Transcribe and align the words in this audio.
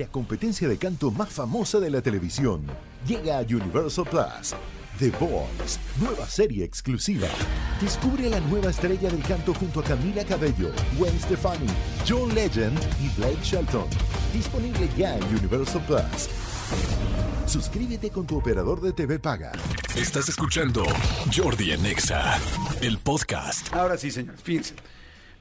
la 0.00 0.06
competencia 0.06 0.66
de 0.66 0.78
canto 0.78 1.10
más 1.10 1.28
famosa 1.28 1.78
de 1.78 1.90
la 1.90 2.00
televisión, 2.00 2.62
llega 3.06 3.38
a 3.38 3.42
Universal 3.42 4.06
Plus. 4.06 4.54
The 4.98 5.10
Voice, 5.10 5.78
nueva 6.00 6.26
serie 6.26 6.64
exclusiva. 6.64 7.28
Descubre 7.80 8.26
a 8.26 8.30
la 8.30 8.40
nueva 8.40 8.70
estrella 8.70 9.10
del 9.10 9.22
canto 9.22 9.52
junto 9.54 9.80
a 9.80 9.84
Camila 9.84 10.24
Cabello, 10.24 10.72
Gwen 10.96 11.18
Stefani, 11.20 11.66
John 12.08 12.34
Legend 12.34 12.78
y 13.02 13.08
Blake 13.20 13.42
Shelton. 13.42 13.86
Disponible 14.32 14.88
ya 14.96 15.16
en 15.16 15.24
Universal 15.36 15.82
Plus. 15.86 16.28
Suscríbete 17.46 18.10
con 18.10 18.26
tu 18.26 18.38
operador 18.38 18.80
de 18.80 18.92
TV 18.92 19.18
Paga. 19.18 19.52
Estás 19.96 20.30
escuchando 20.30 20.82
Jordi 21.34 21.72
Anexa, 21.72 22.38
el 22.80 22.98
podcast. 22.98 23.72
Ahora 23.74 23.98
sí, 23.98 24.10
señores, 24.10 24.40
fíjense. 24.42 24.74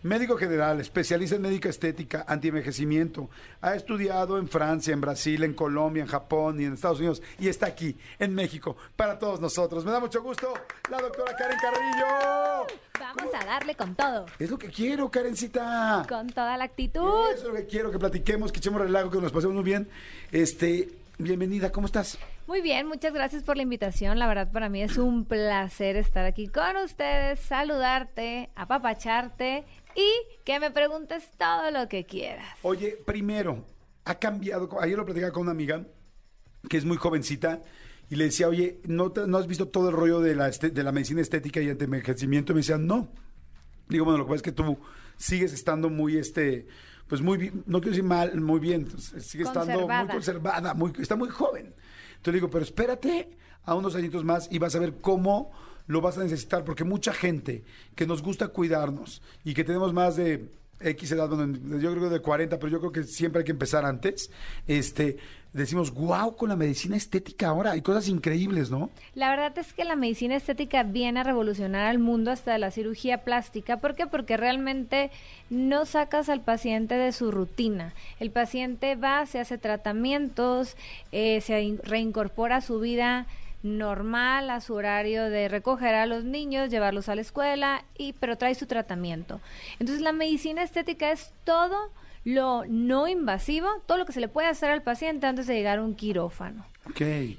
Médico 0.02 0.38
general, 0.38 0.80
especialista 0.80 1.36
en 1.36 1.42
médica 1.42 1.68
estética, 1.68 2.24
antienvejecimiento. 2.26 3.30
Ha 3.60 3.76
estudiado 3.76 4.38
en 4.38 4.48
Francia, 4.48 4.94
en 4.94 5.02
Brasil, 5.02 5.44
en 5.44 5.54
Colombia, 5.54 6.02
en 6.02 6.08
Japón 6.08 6.62
y 6.62 6.64
en 6.64 6.74
Estados 6.74 7.00
Unidos. 7.00 7.22
Y 7.38 7.50
está 7.50 7.66
aquí, 7.66 7.98
en 8.18 8.34
México, 8.34 8.78
para 8.96 9.20
todos 9.20 9.42
nosotros. 9.42 9.84
Me 9.84 9.92
da 9.92 10.00
mucho 10.00 10.24
gusto 10.24 10.54
la 10.90 11.02
doctora 11.02 11.36
Karen 11.36 11.58
Carrillo. 11.60 12.68
Vamos 12.98 13.34
a 13.36 13.46
darle 13.46 13.76
con 13.76 13.94
todo. 13.94 14.26
Es 14.40 14.50
lo 14.50 14.58
que 14.58 14.70
quiero, 14.70 15.12
Karencita. 15.12 16.06
Con 16.08 16.30
toda 16.30 16.56
la 16.56 16.64
actitud. 16.64 17.32
Eso 17.34 17.48
es 17.48 17.50
lo 17.50 17.56
que 17.56 17.66
quiero, 17.66 17.92
que 17.92 18.00
platiquemos, 18.00 18.54
que 18.54 18.60
echemos 18.60 18.80
relajo, 18.80 19.10
que 19.10 19.20
nos 19.20 19.34
pasemos 19.34 19.56
muy 19.56 19.66
bien. 19.66 19.90
Este, 20.32 20.88
bienvenida, 21.18 21.74
¿cómo 21.74 21.88
estás? 21.88 22.18
Muy 22.48 22.62
bien, 22.62 22.88
muchas 22.88 23.14
gracias 23.14 23.44
por 23.44 23.58
la 23.58 23.64
invitación. 23.64 24.18
La 24.18 24.28
verdad, 24.28 24.52
para 24.52 24.70
mí 24.70 24.82
es 24.82 24.98
un 24.98 25.26
placer 25.26 25.98
estar 25.98 26.26
aquí 26.26 26.48
con 26.48 26.78
ustedes, 26.78 27.40
saludarte, 27.42 28.50
apapacharte 28.56 29.66
y 29.96 30.10
que 30.44 30.60
me 30.60 30.72
preguntes 30.72 31.30
todo 31.38 31.72
lo 31.72 31.88
que 31.88 32.06
quieras. 32.06 32.48
Oye, 32.62 32.98
primero, 33.06 33.66
ha 34.06 34.16
cambiado. 34.16 34.70
Ayer 34.82 34.98
lo 34.98 35.06
platicaba 35.06 35.32
con 35.34 35.44
una 35.44 35.52
amiga 35.52 35.86
que 36.70 36.78
es 36.78 36.86
muy 36.86 36.98
jovencita 36.98 37.62
y 38.10 38.16
le 38.16 38.26
decía, 38.26 38.48
oye, 38.48 38.80
¿no, 38.86 39.12
te- 39.12 39.28
no 39.28 39.38
has 39.38 39.48
visto 39.48 39.68
todo 39.68 39.90
el 39.90 39.96
rollo 39.96 40.20
de 40.20 40.36
la, 40.36 40.48
este- 40.50 40.70
de 40.72 40.84
la 40.84 40.92
medicina 40.92 41.22
estética 41.22 41.62
y 41.62 41.70
anti-envejecimiento? 41.70 42.52
Y 42.52 42.56
me 42.56 42.60
decía, 42.62 42.78
no. 42.78 43.10
Digo, 43.88 44.06
bueno, 44.06 44.18
lo 44.20 44.26
que 44.26 44.30
pasa 44.30 44.36
es 44.38 44.42
que 44.44 44.52
tú 44.52 44.78
sigues 45.18 45.52
estando 45.54 45.90
muy, 45.90 46.18
este, 46.18 46.68
pues 47.08 47.22
muy, 47.22 47.38
bien, 47.38 47.64
no 47.66 47.80
quiero 47.80 47.92
decir 47.92 48.04
mal, 48.04 48.40
muy 48.40 48.60
bien, 48.60 48.86
pues, 48.86 49.14
sigue 49.26 49.44
estando 49.44 49.72
muy 49.74 49.80
Conservada. 49.88 50.12
conservada, 50.14 50.74
muy, 50.76 50.94
está 51.00 51.16
muy 51.16 51.30
joven. 51.30 51.74
Entonces 52.10 52.28
le 52.28 52.34
digo, 52.34 52.50
pero 52.50 52.64
espérate 52.64 53.32
a 53.64 53.76
unos 53.76 53.96
añitos 53.96 54.24
más 54.24 54.48
y 54.52 54.60
vas 54.60 54.76
a 54.76 54.80
ver 54.80 55.00
cómo 55.02 55.52
lo 55.90 56.02
vas 56.02 56.18
a 56.18 56.24
necesitar, 56.24 56.64
porque 56.64 56.84
mucha 56.84 57.14
gente 57.14 57.64
que 57.96 58.06
nos 58.08 58.22
gusta 58.22 58.48
cuidarnos 58.50 59.22
y 59.44 59.54
que 59.56 59.64
tenemos 59.64 59.92
más 59.92 60.16
de 60.16 60.46
X 60.82 61.12
edad, 61.12 61.30
yo 61.30 61.92
creo 61.94 62.10
de 62.10 62.20
40, 62.22 62.58
pero 62.58 62.72
yo 62.72 62.80
creo 62.80 62.92
que 62.92 63.04
siempre 63.04 63.40
hay 63.40 63.46
que 63.46 63.52
empezar 63.52 63.84
antes, 63.84 64.30
este, 64.68 65.18
decimos, 65.52 65.92
wow, 65.94 66.36
con 66.38 66.48
la 66.50 66.56
medicina 66.56 66.96
estética 66.96 67.48
ahora, 67.50 67.72
hay 67.72 67.82
cosas 67.82 68.08
increíbles, 68.08 68.70
¿no? 68.70 68.90
La 69.16 69.30
verdad 69.32 69.58
es 69.58 69.74
que 69.74 69.84
la 69.84 69.96
medicina 69.98 70.36
estética 70.38 70.84
viene 70.84 71.20
a 71.20 71.24
revolucionar 71.24 71.88
al 71.88 71.98
mundo 72.00 72.30
hasta 72.32 72.56
la 72.60 72.70
cirugía 72.72 73.24
plástica. 73.26 73.78
¿Por 73.78 73.96
qué? 73.96 74.06
Porque 74.08 74.38
realmente 74.38 75.10
no 75.50 75.86
sacas 75.86 76.30
al 76.30 76.42
paciente 76.42 76.94
de 76.96 77.12
su 77.12 77.32
rutina. 77.32 77.94
El 78.22 78.30
paciente 78.32 78.96
va, 78.96 79.26
se 79.26 79.40
hace 79.40 79.58
tratamientos, 79.58 80.78
eh, 81.12 81.42
se 81.42 81.62
in- 81.62 81.80
reincorpora 81.84 82.58
a 82.58 82.62
su 82.62 82.80
vida 82.80 83.26
normal, 83.64 84.50
a 84.50 84.62
su 84.62 84.74
horario 84.74 85.30
de 85.30 85.48
recoger 85.48 85.96
a 85.96 86.06
los 86.06 86.24
niños, 86.24 86.70
llevarlos 86.70 87.10
a 87.10 87.16
la 87.16 87.22
escuela, 87.22 87.84
y 87.98 88.14
pero 88.14 88.38
trae 88.38 88.56
su 88.56 88.66
tratamiento. 88.66 89.42
Entonces 89.80 90.02
la 90.02 90.14
medicina 90.14 90.64
estética 90.64 91.12
es 91.12 91.34
todo 91.44 91.92
lo 92.26 92.66
no 92.68 93.08
invasivo, 93.08 93.68
todo 93.86 93.98
lo 93.98 94.06
que 94.06 94.14
se 94.14 94.20
le 94.20 94.28
puede 94.28 94.48
hacer 94.48 94.72
al 94.72 94.84
paciente 94.84 95.28
antes 95.28 95.48
de 95.48 95.56
llegar 95.56 95.80
a 95.80 95.84
un 95.84 95.96
quirófano. 95.96 96.66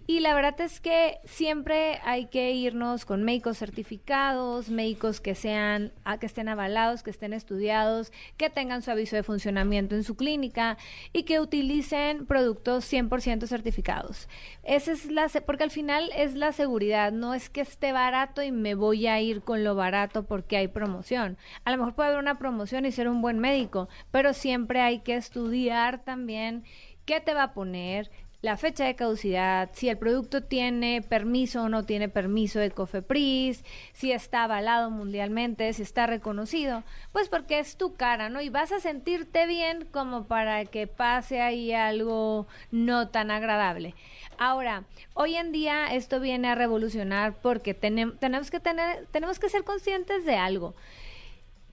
Y 0.06 0.20
la 0.20 0.34
verdad 0.34 0.60
es 0.60 0.80
que 0.80 1.18
siempre 1.24 2.00
hay 2.04 2.26
que 2.26 2.52
irnos 2.52 3.04
con 3.04 3.22
médicos 3.22 3.58
certificados, 3.58 4.70
médicos 4.70 5.20
que 5.20 5.34
sean, 5.34 5.92
que 6.18 6.26
estén 6.26 6.48
avalados, 6.48 7.02
que 7.02 7.10
estén 7.10 7.32
estudiados, 7.32 8.12
que 8.36 8.50
tengan 8.50 8.82
su 8.82 8.90
aviso 8.90 9.16
de 9.16 9.22
funcionamiento 9.22 9.94
en 9.94 10.04
su 10.04 10.16
clínica 10.16 10.78
y 11.12 11.24
que 11.24 11.40
utilicen 11.40 12.26
productos 12.26 12.90
100% 12.90 13.46
certificados. 13.46 14.28
Esa 14.62 14.92
es 14.92 15.10
la, 15.10 15.28
porque 15.46 15.64
al 15.64 15.70
final 15.70 16.10
es 16.16 16.34
la 16.34 16.52
seguridad, 16.52 17.12
no 17.12 17.34
es 17.34 17.50
que 17.50 17.60
esté 17.60 17.92
barato 17.92 18.42
y 18.42 18.52
me 18.52 18.74
voy 18.74 19.06
a 19.06 19.20
ir 19.20 19.42
con 19.42 19.64
lo 19.64 19.74
barato 19.74 20.24
porque 20.24 20.56
hay 20.56 20.68
promoción. 20.68 21.38
A 21.64 21.70
lo 21.70 21.78
mejor 21.78 21.94
puede 21.94 22.08
haber 22.08 22.20
una 22.20 22.38
promoción 22.38 22.86
y 22.86 22.92
ser 22.92 23.08
un 23.08 23.22
buen 23.22 23.38
médico, 23.38 23.88
pero 24.10 24.32
siempre 24.32 24.80
hay 24.80 25.00
que 25.00 25.16
estudiar 25.16 26.04
también 26.04 26.64
qué 27.04 27.20
te 27.20 27.34
va 27.34 27.44
a 27.44 27.54
poner, 27.54 28.10
la 28.42 28.56
fecha 28.56 28.84
de 28.84 28.96
caducidad, 28.96 29.68
si 29.74 29.88
el 29.88 29.98
producto 29.98 30.42
tiene 30.42 31.02
permiso 31.02 31.64
o 31.64 31.68
no 31.68 31.84
tiene 31.84 32.08
permiso 32.08 32.58
de 32.58 32.70
COFEPRIS, 32.70 33.64
si 33.92 34.12
está 34.12 34.44
avalado 34.44 34.90
mundialmente, 34.90 35.72
si 35.74 35.82
está 35.82 36.06
reconocido, 36.06 36.82
pues 37.12 37.28
porque 37.28 37.58
es 37.58 37.76
tu 37.76 37.94
cara, 37.94 38.30
¿no? 38.30 38.40
Y 38.40 38.48
vas 38.48 38.72
a 38.72 38.80
sentirte 38.80 39.46
bien 39.46 39.86
como 39.90 40.24
para 40.24 40.64
que 40.64 40.86
pase 40.86 41.40
ahí 41.42 41.72
algo 41.72 42.46
no 42.70 43.08
tan 43.08 43.30
agradable. 43.30 43.94
Ahora, 44.38 44.84
hoy 45.12 45.36
en 45.36 45.52
día 45.52 45.94
esto 45.94 46.18
viene 46.18 46.48
a 46.48 46.54
revolucionar 46.54 47.34
porque 47.42 47.78
tenem- 47.78 48.18
tenemos 48.18 48.50
que 48.50 48.60
tener, 48.60 49.06
tenemos 49.10 49.38
que 49.38 49.50
ser 49.50 49.64
conscientes 49.64 50.24
de 50.24 50.36
algo 50.36 50.74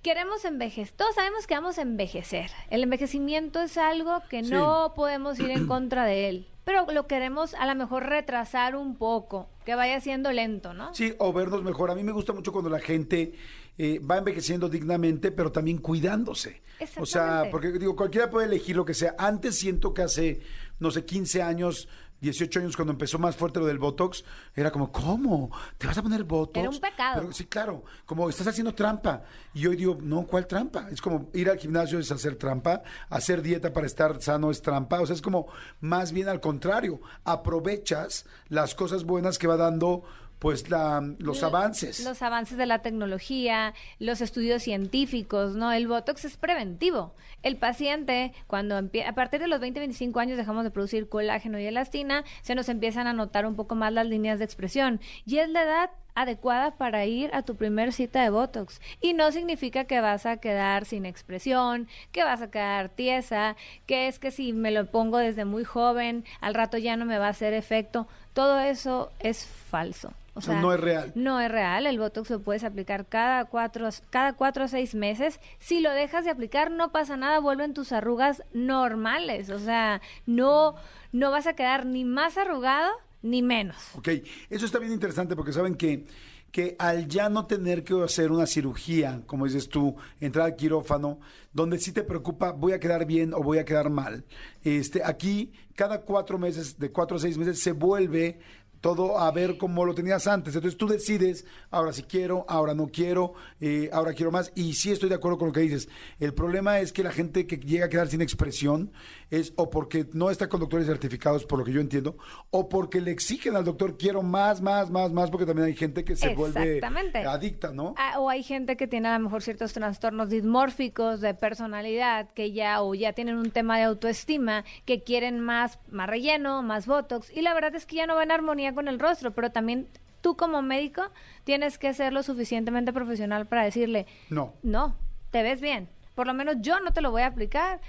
queremos 0.01 0.45
envejecer, 0.45 0.95
todos 0.95 1.15
sabemos 1.15 1.47
que 1.47 1.53
vamos 1.55 1.77
a 1.77 1.81
envejecer. 1.81 2.51
El 2.69 2.83
envejecimiento 2.83 3.61
es 3.61 3.77
algo 3.77 4.21
que 4.29 4.43
Sí. 4.43 4.51
no 4.51 4.93
podemos 4.95 5.39
ir 5.39 5.51
en 5.51 5.67
contra 5.67 6.05
de 6.05 6.29
él, 6.29 6.47
pero 6.63 6.85
lo 6.91 7.07
queremos 7.07 7.53
a 7.55 7.65
lo 7.65 7.75
mejor 7.75 8.03
retrasar 8.05 8.75
un 8.75 8.95
poco, 8.97 9.49
que 9.65 9.75
vaya 9.75 9.99
siendo 10.01 10.31
lento, 10.31 10.73
¿no? 10.73 10.93
Sí, 10.93 11.13
o 11.19 11.31
vernos 11.33 11.63
mejor. 11.63 11.91
A 11.91 11.95
mí 11.95 12.03
me 12.03 12.11
gusta 12.11 12.33
mucho 12.33 12.51
cuando 12.51 12.69
la 12.69 12.79
gente 12.79 13.33
eh, 13.77 13.99
va 13.99 14.17
envejeciendo 14.17 14.69
dignamente, 14.69 15.31
pero 15.31 15.51
también 15.51 15.77
cuidándose. 15.77 16.61
O 16.99 17.05
sea, 17.05 17.47
porque 17.51 17.71
digo, 17.71 17.95
cualquiera 17.95 18.29
puede 18.29 18.45
elegir 18.47 18.75
lo 18.75 18.85
que 18.85 18.93
sea. 18.93 19.15
Antes 19.17 19.57
siento 19.57 19.93
que 19.93 20.03
hace, 20.03 20.41
no 20.79 20.91
sé, 20.91 21.05
15 21.05 21.41
años, 21.41 21.87
18 22.21 22.59
años, 22.59 22.75
cuando 22.75 22.93
empezó 22.93 23.19
más 23.19 23.35
fuerte 23.35 23.59
lo 23.59 23.65
del 23.65 23.79
Botox, 23.79 24.23
era 24.55 24.71
como, 24.71 24.91
¿cómo? 24.91 25.51
¿Te 25.77 25.87
vas 25.87 25.97
a 25.97 26.03
poner 26.03 26.23
Botox? 26.23 26.59
Era 26.59 26.69
un 26.69 26.79
pecado. 26.79 27.21
Pero, 27.21 27.33
sí, 27.33 27.45
claro, 27.45 27.83
como 28.05 28.29
estás 28.29 28.47
haciendo 28.47 28.73
trampa. 28.73 29.23
Y 29.53 29.67
hoy 29.67 29.75
digo, 29.75 29.97
no, 30.01 30.25
¿cuál 30.25 30.47
trampa? 30.47 30.87
Es 30.91 31.01
como 31.01 31.29
ir 31.33 31.49
al 31.49 31.57
gimnasio 31.57 31.99
es 31.99 32.11
hacer 32.11 32.35
trampa, 32.35 32.81
hacer 33.09 33.41
dieta 33.41 33.73
para 33.73 33.87
estar 33.87 34.21
sano 34.21 34.51
es 34.51 34.61
trampa. 34.61 35.01
O 35.01 35.05
sea, 35.05 35.15
es 35.15 35.21
como 35.21 35.47
más 35.79 36.11
bien 36.11 36.27
al 36.29 36.39
contrario, 36.39 36.99
aprovechas 37.23 38.25
las 38.49 38.75
cosas 38.75 39.03
buenas 39.03 39.37
que 39.37 39.47
va 39.47 39.57
dando 39.57 40.03
pues 40.39 40.69
la, 40.69 41.01
los 41.19 41.39
L- 41.39 41.47
avances. 41.47 42.03
Los 42.05 42.21
avances 42.21 42.57
de 42.57 42.65
la 42.65 42.79
tecnología, 42.79 43.73
los 43.99 44.21
estudios 44.21 44.63
científicos, 44.63 45.55
¿no? 45.55 45.71
El 45.71 45.87
Botox 45.87 46.25
es 46.25 46.37
preventivo. 46.37 47.13
El 47.43 47.55
paciente, 47.57 48.33
cuando 48.47 48.77
a 48.77 49.13
partir 49.13 49.39
de 49.39 49.47
los 49.47 49.59
20, 49.59 49.79
25 49.79 50.19
años 50.19 50.37
dejamos 50.37 50.63
de 50.63 50.71
producir 50.71 51.07
colágeno 51.09 51.59
y 51.59 51.65
elastina, 51.65 52.23
se 52.41 52.55
nos 52.55 52.67
empiezan 52.69 53.07
a 53.07 53.13
notar 53.13 53.45
un 53.45 53.55
poco 53.55 53.75
más 53.75 53.93
las 53.93 54.07
líneas 54.07 54.39
de 54.39 54.45
expresión. 54.45 54.99
Y 55.25 55.37
es 55.37 55.49
la 55.49 55.63
edad 55.63 55.89
adecuada 56.15 56.71
para 56.77 57.05
ir 57.05 57.29
a 57.35 57.43
tu 57.43 57.55
primer 57.55 57.93
cita 57.93 58.23
de 58.23 58.31
Botox. 58.31 58.81
Y 59.01 59.13
no 59.13 59.31
significa 59.31 59.85
que 59.85 60.01
vas 60.01 60.25
a 60.25 60.37
quedar 60.37 60.85
sin 60.85 61.05
expresión, 61.05 61.87
que 62.11 62.23
vas 62.23 62.41
a 62.41 62.49
quedar 62.49 62.89
tiesa, 62.89 63.55
que 63.85 64.07
es 64.07 64.17
que 64.17 64.31
si 64.31 64.51
me 64.51 64.71
lo 64.71 64.87
pongo 64.87 65.19
desde 65.19 65.45
muy 65.45 65.63
joven, 65.63 66.25
al 66.41 66.55
rato 66.55 66.79
ya 66.79 66.97
no 66.97 67.05
me 67.05 67.19
va 67.19 67.27
a 67.27 67.31
hacer 67.31 67.53
efecto. 67.53 68.07
Todo 68.33 68.59
eso 68.59 69.11
es 69.19 69.45
falso. 69.45 70.11
O 70.37 70.41
sea, 70.41 70.61
no 70.61 70.71
es 70.71 70.79
real. 70.79 71.11
No 71.15 71.41
es 71.41 71.51
real. 71.51 71.87
El 71.87 71.97
Botox 71.97 72.29
lo 72.29 72.41
puedes 72.41 72.63
aplicar 72.63 73.07
cada 73.07 73.45
cuatro, 73.45 73.89
cada 74.11 74.33
cuatro 74.33 74.65
a 74.65 74.67
seis 74.67 74.93
meses. 74.93 75.39
Si 75.59 75.81
lo 75.81 75.91
dejas 75.91 76.25
de 76.25 76.31
aplicar, 76.31 76.69
no 76.69 76.91
pasa 76.91 77.17
nada, 77.17 77.39
vuelven 77.39 77.73
tus 77.73 77.91
arrugas 77.91 78.43
normales. 78.53 79.49
O 79.49 79.57
sea, 79.57 80.01
no, 80.27 80.75
no 81.11 81.31
vas 81.31 81.47
a 81.47 81.53
quedar 81.53 81.87
ni 81.87 82.05
más 82.05 82.37
arrugado 82.37 82.91
ni 83.23 83.41
menos. 83.41 83.77
Ok, 83.95 84.09
eso 84.49 84.65
está 84.65 84.77
bien 84.79 84.93
interesante 84.93 85.35
porque 85.35 85.53
saben 85.53 85.75
que, 85.75 86.05
que 86.51 86.75
al 86.77 87.07
ya 87.07 87.29
no 87.29 87.47
tener 87.47 87.83
que 87.83 88.01
hacer 88.03 88.31
una 88.31 88.45
cirugía, 88.45 89.21
como 89.25 89.45
dices 89.45 89.69
tú, 89.69 89.95
entrar 90.19 90.45
al 90.45 90.55
quirófano, 90.55 91.19
donde 91.51 91.79
sí 91.79 91.91
te 91.91 92.03
preocupa, 92.03 92.51
voy 92.51 92.73
a 92.73 92.79
quedar 92.79 93.05
bien 93.05 93.33
o 93.33 93.41
voy 93.41 93.57
a 93.57 93.65
quedar 93.65 93.89
mal. 93.89 94.23
Este, 94.63 95.03
aquí, 95.03 95.51
cada 95.75 96.01
cuatro 96.01 96.37
meses, 96.37 96.77
de 96.77 96.91
cuatro 96.91 97.17
a 97.17 97.19
seis 97.19 97.37
meses, 97.37 97.59
se 97.59 97.71
vuelve 97.71 98.39
todo 98.81 99.19
a 99.19 99.31
ver 99.31 99.57
como 99.57 99.85
lo 99.85 99.93
tenías 99.93 100.27
antes. 100.27 100.55
Entonces 100.55 100.77
tú 100.77 100.87
decides, 100.87 101.45
ahora 101.69 101.93
sí 101.93 102.03
quiero, 102.03 102.45
ahora 102.47 102.73
no 102.73 102.87
quiero, 102.87 103.33
eh, 103.59 103.89
ahora 103.91 104.13
quiero 104.13 104.31
más. 104.31 104.51
Y 104.55 104.73
sí 104.73 104.91
estoy 104.91 105.09
de 105.09 105.15
acuerdo 105.15 105.37
con 105.37 105.47
lo 105.47 105.53
que 105.53 105.61
dices. 105.61 105.89
El 106.19 106.33
problema 106.33 106.79
es 106.79 106.91
que 106.91 107.03
la 107.03 107.11
gente 107.11 107.47
que 107.47 107.57
llega 107.57 107.85
a 107.85 107.89
quedar 107.89 108.07
sin 108.07 108.21
expresión 108.21 108.91
es 109.29 109.53
o 109.55 109.69
porque 109.69 110.07
no 110.13 110.29
está 110.29 110.47
con 110.47 110.59
doctores 110.59 110.87
certificados, 110.87 111.45
por 111.45 111.59
lo 111.59 111.65
que 111.65 111.71
yo 111.71 111.81
entiendo, 111.81 112.17
o 112.49 112.69
porque 112.69 113.01
le 113.01 113.11
exigen 113.11 113.55
al 113.55 113.65
doctor 113.65 113.97
quiero 113.97 114.21
más, 114.23 114.61
más, 114.61 114.89
más, 114.89 115.11
más, 115.11 115.29
porque 115.29 115.45
también 115.45 115.67
hay 115.67 115.75
gente 115.75 116.03
que 116.05 116.15
se 116.15 116.33
vuelve 116.33 116.79
adicta, 117.25 117.71
¿no? 117.71 117.93
Ah, 117.97 118.19
o 118.19 118.29
hay 118.29 118.43
gente 118.43 118.77
que 118.77 118.87
tiene 118.87 119.07
a 119.09 119.17
lo 119.17 119.23
mejor 119.25 119.41
ciertos 119.41 119.73
trastornos 119.73 120.29
dismórficos 120.29 121.21
de 121.21 121.33
personalidad 121.33 122.29
que 122.33 122.51
ya 122.51 122.81
o 122.81 122.93
ya 122.95 123.13
tienen 123.13 123.37
un 123.37 123.51
tema 123.51 123.77
de 123.77 123.83
autoestima 123.83 124.63
que 124.85 125.03
quieren 125.03 125.39
más 125.39 125.79
más 125.91 126.07
relleno, 126.07 126.63
más 126.63 126.87
botox 126.87 127.29
y 127.35 127.41
la 127.41 127.53
verdad 127.53 127.75
es 127.75 127.85
que 127.85 127.97
ya 127.97 128.07
no 128.07 128.15
va 128.15 128.23
en 128.23 128.31
armonía 128.31 128.73
con 128.73 128.87
el 128.87 128.99
rostro, 128.99 129.31
pero 129.31 129.51
también 129.51 129.87
tú 130.21 130.35
como 130.35 130.61
médico 130.61 131.03
tienes 131.43 131.77
que 131.77 131.93
ser 131.93 132.13
lo 132.13 132.23
suficientemente 132.23 132.93
profesional 132.93 133.45
para 133.45 133.63
decirle, 133.63 134.07
No. 134.29 134.53
no, 134.63 134.95
te 135.31 135.43
ves 135.43 135.61
bien. 135.61 135.89
Por 136.15 136.27
lo 136.27 136.33
menos 136.33 136.55
yo 136.61 136.79
no 136.79 136.91
te 136.91 137.01
lo 137.01 137.11
voy 137.11 137.21
a 137.21 137.27
aplicar. 137.27 137.79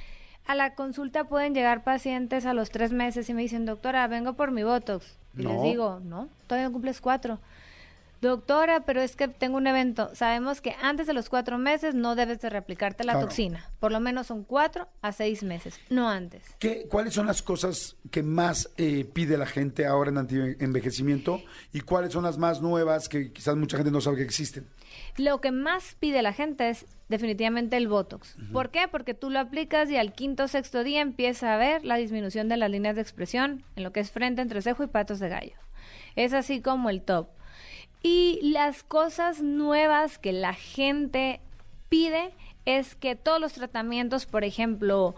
A 0.48 0.54
la 0.56 0.74
consulta 0.74 1.24
pueden 1.24 1.54
llegar 1.54 1.84
pacientes 1.84 2.44
a 2.46 2.54
los 2.54 2.70
tres 2.70 2.90
meses 2.90 3.28
y 3.28 3.34
me 3.34 3.42
dicen, 3.42 3.66
doctora, 3.66 4.06
vengo 4.08 4.32
por 4.34 4.50
mi 4.50 4.62
Botox. 4.64 5.18
Y 5.36 5.42
No. 5.42 5.52
les 5.52 5.62
digo, 5.62 6.00
no, 6.02 6.28
todavía 6.46 6.66
no 6.68 6.72
cumples 6.72 7.00
cuatro. 7.00 7.38
Doctora, 8.20 8.80
pero 8.84 9.00
es 9.00 9.14
que 9.14 9.28
tengo 9.28 9.58
un 9.58 9.68
evento. 9.68 10.10
Sabemos 10.12 10.60
que 10.60 10.74
antes 10.82 11.06
de 11.06 11.12
los 11.12 11.28
cuatro 11.28 11.56
meses 11.56 11.94
no 11.94 12.16
debes 12.16 12.40
de 12.40 12.50
replicarte 12.50 13.04
la 13.04 13.12
Claro. 13.12 13.26
toxina. 13.28 13.70
Por 13.78 13.92
lo 13.92 14.00
menos 14.00 14.26
son 14.26 14.42
cuatro 14.42 14.88
a 15.02 15.12
seis 15.12 15.44
meses, 15.44 15.78
no 15.88 16.08
antes. 16.08 16.42
¿Qué, 16.58 16.88
¿Cuáles 16.90 17.14
son 17.14 17.26
las 17.28 17.42
cosas 17.42 17.94
que 18.10 18.24
más 18.24 18.70
eh, 18.76 19.04
pide 19.12 19.38
la 19.38 19.46
gente 19.46 19.86
ahora 19.86 20.10
en 20.10 20.18
anti-envejecimiento 20.18 21.40
y 21.72 21.82
cuáles 21.82 22.12
son 22.12 22.24
las 22.24 22.38
más 22.38 22.60
nuevas 22.60 23.08
que 23.08 23.32
quizás 23.32 23.54
mucha 23.54 23.76
gente 23.76 23.92
no 23.92 24.00
sabe 24.00 24.16
que 24.16 24.22
existen? 24.24 24.66
Lo 25.16 25.40
que 25.40 25.50
más 25.50 25.96
pide 25.98 26.22
la 26.22 26.32
gente 26.32 26.70
es 26.70 26.86
definitivamente 27.08 27.76
el 27.76 27.88
Botox. 27.88 28.36
¿Por 28.52 28.70
qué? 28.70 28.88
Porque 28.88 29.14
tú 29.14 29.30
lo 29.30 29.40
aplicas 29.40 29.90
y 29.90 29.96
al 29.96 30.12
quinto 30.12 30.44
o 30.44 30.48
sexto 30.48 30.84
día 30.84 31.00
empieza 31.00 31.54
a 31.54 31.56
ver 31.56 31.84
la 31.84 31.96
disminución 31.96 32.48
de 32.48 32.56
las 32.56 32.70
líneas 32.70 32.96
de 32.96 33.02
expresión 33.02 33.64
en 33.76 33.82
lo 33.82 33.92
que 33.92 34.00
es 34.00 34.10
frente, 34.10 34.42
entrecejo 34.42 34.84
y 34.84 34.88
patos 34.88 35.18
de 35.18 35.28
gallo. 35.28 35.56
Es 36.16 36.32
así 36.32 36.60
como 36.60 36.90
el 36.90 37.02
top. 37.02 37.28
Y 38.02 38.40
las 38.42 38.82
cosas 38.82 39.42
nuevas 39.42 40.18
que 40.18 40.32
la 40.32 40.54
gente 40.54 41.40
pide 41.88 42.32
es 42.64 42.94
que 42.94 43.16
todos 43.16 43.40
los 43.40 43.54
tratamientos, 43.54 44.26
por 44.26 44.44
ejemplo, 44.44 45.14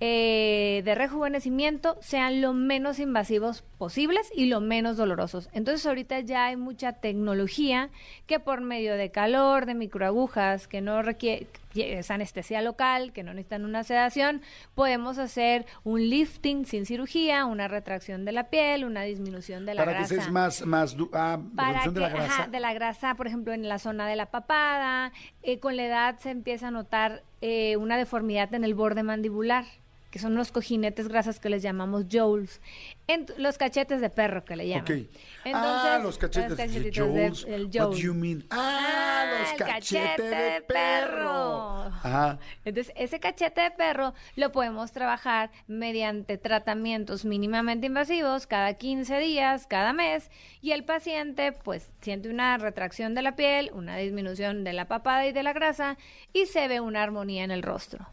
eh, 0.00 0.82
de 0.84 0.94
rejuvenecimiento, 0.94 1.98
sean 2.00 2.40
lo 2.40 2.54
menos 2.54 2.98
invasivos 2.98 3.62
posibles 3.78 4.30
y 4.34 4.46
lo 4.46 4.60
menos 4.60 4.96
dolorosos. 4.96 5.48
Entonces 5.52 5.86
ahorita 5.86 6.20
ya 6.20 6.46
hay 6.46 6.56
mucha 6.56 6.94
tecnología 6.94 7.90
que 8.26 8.40
por 8.40 8.62
medio 8.62 8.96
de 8.96 9.10
calor, 9.10 9.66
de 9.66 9.74
microagujas, 9.74 10.66
que 10.66 10.80
no 10.80 11.02
requiere 11.02 11.46
es 11.74 12.10
anestesia 12.10 12.62
local, 12.62 13.12
que 13.12 13.22
no 13.22 13.32
necesitan 13.32 13.64
una 13.64 13.84
sedación, 13.84 14.42
podemos 14.74 15.18
hacer 15.18 15.66
un 15.84 16.08
lifting 16.08 16.66
sin 16.66 16.86
cirugía, 16.86 17.44
una 17.44 17.68
retracción 17.68 18.24
de 18.24 18.32
la 18.32 18.50
piel, 18.50 18.84
una 18.84 19.02
disminución 19.02 19.66
de 19.66 19.74
la 19.74 19.84
Para 19.84 19.92
que 19.92 19.98
grasa 19.98 20.14
seas 20.14 20.30
más, 20.66 20.96
ah, 21.12 21.40
para 21.54 21.84
reducción 21.84 21.94
que, 21.94 22.00
de 22.00 22.06
la 22.06 22.08
grasa. 22.08 22.42
ajá, 22.42 22.46
de 22.48 22.60
la 22.60 22.74
grasa, 22.74 23.14
por 23.14 23.26
ejemplo, 23.26 23.52
en 23.52 23.68
la 23.68 23.78
zona 23.78 24.08
de 24.08 24.16
la 24.16 24.26
papada. 24.26 25.12
Eh, 25.42 25.60
con 25.60 25.76
la 25.76 25.84
edad 25.84 26.18
se 26.18 26.30
empieza 26.30 26.68
a 26.68 26.70
notar 26.70 27.22
eh, 27.40 27.76
una 27.76 27.96
deformidad 27.96 28.52
en 28.54 28.64
el 28.64 28.74
borde 28.74 29.02
mandibular, 29.02 29.64
que 30.10 30.18
son 30.18 30.34
los 30.34 30.50
cojinetes 30.52 31.08
grasas 31.08 31.38
que 31.40 31.48
les 31.50 31.62
llamamos 31.62 32.06
jowls. 32.10 32.60
En 33.06 33.26
los 33.38 33.58
cachetes 33.58 34.00
de 34.00 34.10
perro 34.10 34.44
que 34.44 34.56
le 34.56 34.68
llaman. 34.68 34.84
Ok. 34.84 34.90
ah, 34.90 35.44
Entonces, 35.44 36.02
los 36.04 36.18
cachetes 36.18 36.50
de 36.50 36.56
cachetitos 36.66 37.44
de- 37.44 37.54
el 37.54 37.64
What 37.66 37.70
jowl. 37.72 37.90
do 37.90 37.96
you 37.96 38.14
mean? 38.14 38.44
Ah, 38.50 38.76
Ah, 39.22 39.38
los 39.40 39.52
cachetes 39.52 40.10
cachete 40.10 40.22
de 40.22 40.60
perro. 40.62 41.82
Ajá. 42.02 42.38
Entonces, 42.64 42.92
ese 42.96 43.20
cachete 43.20 43.60
de 43.60 43.70
perro 43.70 44.14
lo 44.36 44.52
podemos 44.52 44.92
trabajar 44.92 45.50
mediante 45.66 46.38
tratamientos 46.38 47.24
mínimamente 47.24 47.86
invasivos 47.86 48.46
cada 48.46 48.74
15 48.74 49.18
días, 49.18 49.66
cada 49.66 49.92
mes, 49.92 50.30
y 50.60 50.72
el 50.72 50.84
paciente 50.84 51.52
pues 51.52 51.90
siente 52.00 52.28
una 52.30 52.56
retracción 52.58 53.14
de 53.14 53.22
la 53.22 53.36
piel, 53.36 53.70
una 53.74 53.96
disminución 53.96 54.64
de 54.64 54.72
la 54.72 54.86
papada 54.88 55.26
y 55.26 55.32
de 55.32 55.42
la 55.42 55.52
grasa, 55.52 55.96
y 56.32 56.46
se 56.46 56.66
ve 56.68 56.80
una 56.80 57.02
armonía 57.02 57.44
en 57.44 57.50
el 57.50 57.62
rostro. 57.62 58.06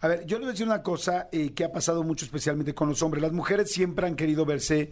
A 0.00 0.08
ver, 0.08 0.26
yo 0.26 0.38
le 0.38 0.44
voy 0.44 0.50
a 0.50 0.52
decir 0.52 0.66
una 0.66 0.82
cosa 0.82 1.28
eh, 1.32 1.39
que 1.48 1.64
ha 1.64 1.72
pasado 1.72 2.02
mucho 2.02 2.24
especialmente 2.24 2.74
con 2.74 2.88
los 2.88 3.02
hombres. 3.02 3.22
Las 3.22 3.32
mujeres 3.32 3.70
siempre 3.72 4.06
han 4.06 4.14
querido 4.14 4.44
verse 4.44 4.90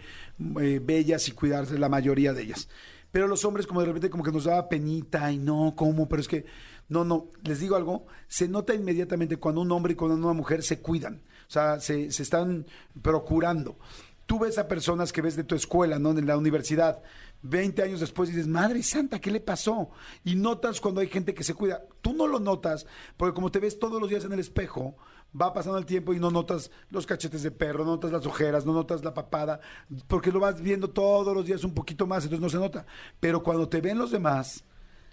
eh, 0.61 0.81
bellas 0.83 1.29
y 1.29 1.33
cuidarse, 1.33 1.79
la 1.79 1.89
mayoría 1.89 2.33
de 2.33 2.43
ellas. 2.43 2.69
Pero 3.13 3.27
los 3.27 3.45
hombres 3.45 3.67
como 3.67 3.81
de 3.81 3.87
repente 3.87 4.11
como 4.11 4.25
que 4.25 4.33
nos 4.33 4.45
daba 4.45 4.69
penita 4.69 5.31
y 5.31 5.39
no, 5.39 5.75
¿cómo? 5.77 6.09
Pero 6.09 6.21
es 6.21 6.29
que, 6.29 6.45
no, 6.89 7.05
no, 7.05 7.29
les 7.43 7.61
digo 7.61 7.77
algo, 7.77 8.07
se 8.27 8.49
nota 8.49 8.75
inmediatamente 8.75 9.37
cuando 9.37 9.61
un 9.61 9.73
hombre 9.73 9.93
y 9.93 9.97
cuando 9.97 10.17
una 10.17 10.33
mujer 10.33 10.63
se 10.63 10.81
cuidan. 10.81 11.23
O 11.49 11.51
sea, 11.51 11.81
se, 11.81 12.11
se 12.11 12.23
están 12.23 12.67
procurando. 13.01 13.79
Tú 14.27 14.39
ves 14.39 14.59
a 14.59 14.69
personas 14.69 15.11
que 15.13 15.23
ves 15.23 15.37
de 15.37 15.45
tu 15.45 15.55
escuela, 15.55 15.99
¿no? 15.99 16.11
En 16.11 16.27
la 16.27 16.37
universidad, 16.37 17.03
20 17.43 17.83
años 17.83 18.01
después 18.01 18.29
dices, 18.29 18.47
Madre 18.47 18.83
Santa, 18.83 19.21
¿qué 19.21 19.31
le 19.31 19.41
pasó? 19.41 19.91
Y 20.25 20.35
notas 20.35 20.81
cuando 20.81 21.01
hay 21.01 21.09
gente 21.09 21.33
que 21.33 21.45
se 21.45 21.55
cuida. 21.55 21.83
Tú 22.03 22.13
no 22.13 22.27
lo 22.27 22.41
notas, 22.41 22.87
porque 23.17 23.35
como 23.35 23.51
te 23.51 23.61
ves 23.61 23.79
todos 23.79 24.01
los 24.01 24.11
días 24.11 24.25
en 24.25 24.33
el 24.33 24.41
espejo, 24.41 24.97
va 25.39 25.53
pasando 25.53 25.79
el 25.79 25.87
tiempo 25.87 26.15
y 26.15 26.19
no 26.19 26.31
notas 26.31 26.71
los 26.91 27.07
cachetes 27.07 27.43
de 27.43 27.51
perro, 27.51 27.85
no 27.85 27.93
notas 27.93 28.13
las 28.13 28.27
ojeras, 28.27 28.65
no 28.65 28.73
notas 28.73 29.05
la 29.05 29.15
papada, 29.15 29.61
porque 30.07 30.33
lo 30.33 30.41
vas 30.41 30.61
viendo 30.61 30.89
todos 30.91 31.35
los 31.35 31.47
días 31.47 31.65
un 31.65 31.75
poquito 31.75 32.07
más, 32.07 32.25
entonces 32.25 32.43
no 32.43 32.49
se 32.49 32.59
nota. 32.59 32.87
Pero 33.21 33.43
cuando 33.43 33.69
te 33.69 33.81
ven 33.81 33.99
los 33.99 34.11
demás, 34.11 34.65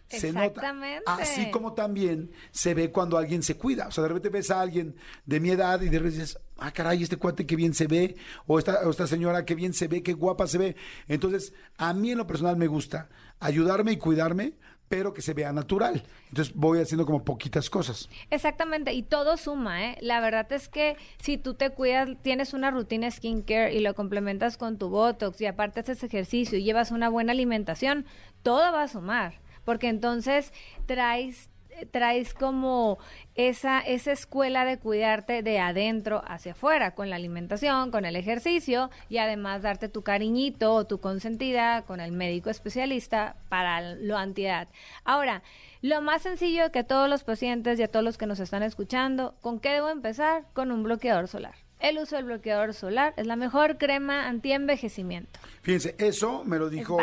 se 0.08 0.32
nota. 0.32 0.76
Así 1.06 1.52
como 1.52 1.74
también 1.74 2.32
se 2.52 2.74
ve 2.74 2.92
cuando 2.92 3.18
alguien 3.18 3.44
se 3.44 3.58
cuida. 3.58 3.88
O 3.88 3.92
sea, 3.92 4.04
de 4.04 4.10
repente 4.10 4.30
ves 4.30 4.52
a 4.52 4.62
alguien 4.62 4.96
de 5.26 5.40
mi 5.40 5.50
edad 5.50 5.82
y 5.82 5.90
de 5.90 6.00
repente 6.00 6.20
dices, 6.20 6.40
ah, 6.58 6.72
caray, 6.72 7.04
este 7.04 7.18
cuate 7.18 7.46
qué 7.46 7.56
bien 7.56 7.74
se 7.74 7.88
ve, 7.88 8.16
o 8.48 8.60
esta, 8.60 8.80
o 8.86 8.90
esta 8.90 9.08
señora 9.08 9.46
qué 9.46 9.56
bien 9.56 9.74
se 9.74 9.88
ve, 9.88 10.04
qué 10.04 10.14
guapa 10.14 10.48
se 10.48 10.58
ve. 10.58 10.76
Entonces, 11.08 11.54
a 11.78 11.94
mí 11.94 12.12
en 12.12 12.18
lo 12.18 12.28
personal 12.28 12.58
me 12.58 12.68
gusta 12.68 13.10
ayudarme 13.40 13.92
y 13.92 13.98
cuidarme, 13.98 14.54
pero 14.88 15.14
que 15.14 15.22
se 15.22 15.34
vea 15.34 15.52
natural. 15.52 16.04
Entonces 16.30 16.54
voy 16.56 16.80
haciendo 16.80 17.06
como 17.06 17.24
poquitas 17.24 17.70
cosas. 17.70 18.10
Exactamente, 18.30 18.94
y 18.94 19.04
todo 19.04 19.38
suma, 19.38 19.84
¿eh? 19.84 19.98
La 20.02 20.20
verdad 20.20 20.52
es 20.52 20.70
que 20.70 20.96
si 21.20 21.38
tú 21.38 21.56
te 21.56 21.72
cuidas, 21.72 22.10
tienes 22.22 22.54
una 22.54 22.72
rutina 22.72 23.10
skincare 23.10 23.74
y 23.74 23.80
lo 23.80 23.96
complementas 23.96 24.58
con 24.58 24.78
tu 24.78 24.90
Botox 24.90 25.42
y 25.42 25.48
aparte 25.48 25.80
haces 25.80 26.04
ejercicio 26.04 26.58
y 26.58 26.64
llevas 26.64 26.92
una 26.92 27.10
buena 27.10 27.32
alimentación, 27.32 28.06
todo 28.44 28.72
va 28.72 28.84
a 28.84 28.88
sumar, 28.88 29.40
porque 29.66 29.90
entonces 29.90 30.54
traes 30.86 31.50
traes 31.92 32.34
como 32.34 32.98
esa 33.36 33.80
esa 33.82 34.12
escuela 34.12 34.66
de 34.66 34.78
cuidarte 34.78 35.44
de 35.44 35.60
adentro 35.60 36.24
hacia 36.26 36.54
afuera 36.54 36.96
con 36.96 37.10
la 37.10 37.18
alimentación, 37.18 37.92
con 37.92 38.06
el 38.06 38.16
ejercicio 38.16 38.90
y 39.10 39.18
además 39.18 39.62
darte 39.62 39.90
tu 39.90 40.02
cariñito 40.02 40.74
o 40.74 40.86
tu 40.86 41.00
consentida 41.00 41.84
con 41.84 42.00
el 42.00 42.12
médico 42.12 42.50
especialista 42.50 43.36
para 43.50 43.96
lo 43.96 44.18
antiedad. 44.18 44.68
Ahora, 45.04 45.44
lo 45.82 46.02
más 46.02 46.22
sencillo 46.22 46.72
que 46.72 46.80
a 46.80 46.88
todos 46.88 47.10
los 47.10 47.24
pacientes 47.24 47.80
y 47.80 47.84
a 47.84 47.88
todos 47.88 48.06
los 48.06 48.18
que 48.18 48.26
nos 48.26 48.40
están 48.40 48.64
escuchando, 48.64 49.36
¿con 49.42 49.60
qué 49.60 49.70
debo 49.70 49.90
empezar? 49.90 50.46
Con 50.54 50.72
un 50.72 50.84
bloqueador 50.84 51.28
solar. 51.28 51.56
El 51.80 52.00
uso 52.00 52.16
del 52.16 52.26
bloqueador 52.26 52.74
solar 52.74 53.14
es 53.18 53.28
la 53.28 53.36
mejor 53.36 53.78
crema 53.78 54.28
anti-envejecimiento. 54.28 55.40
Fíjense, 55.62 55.96
eso 55.98 56.44
me 56.46 56.58
lo 56.58 56.70
dijo. 56.70 56.98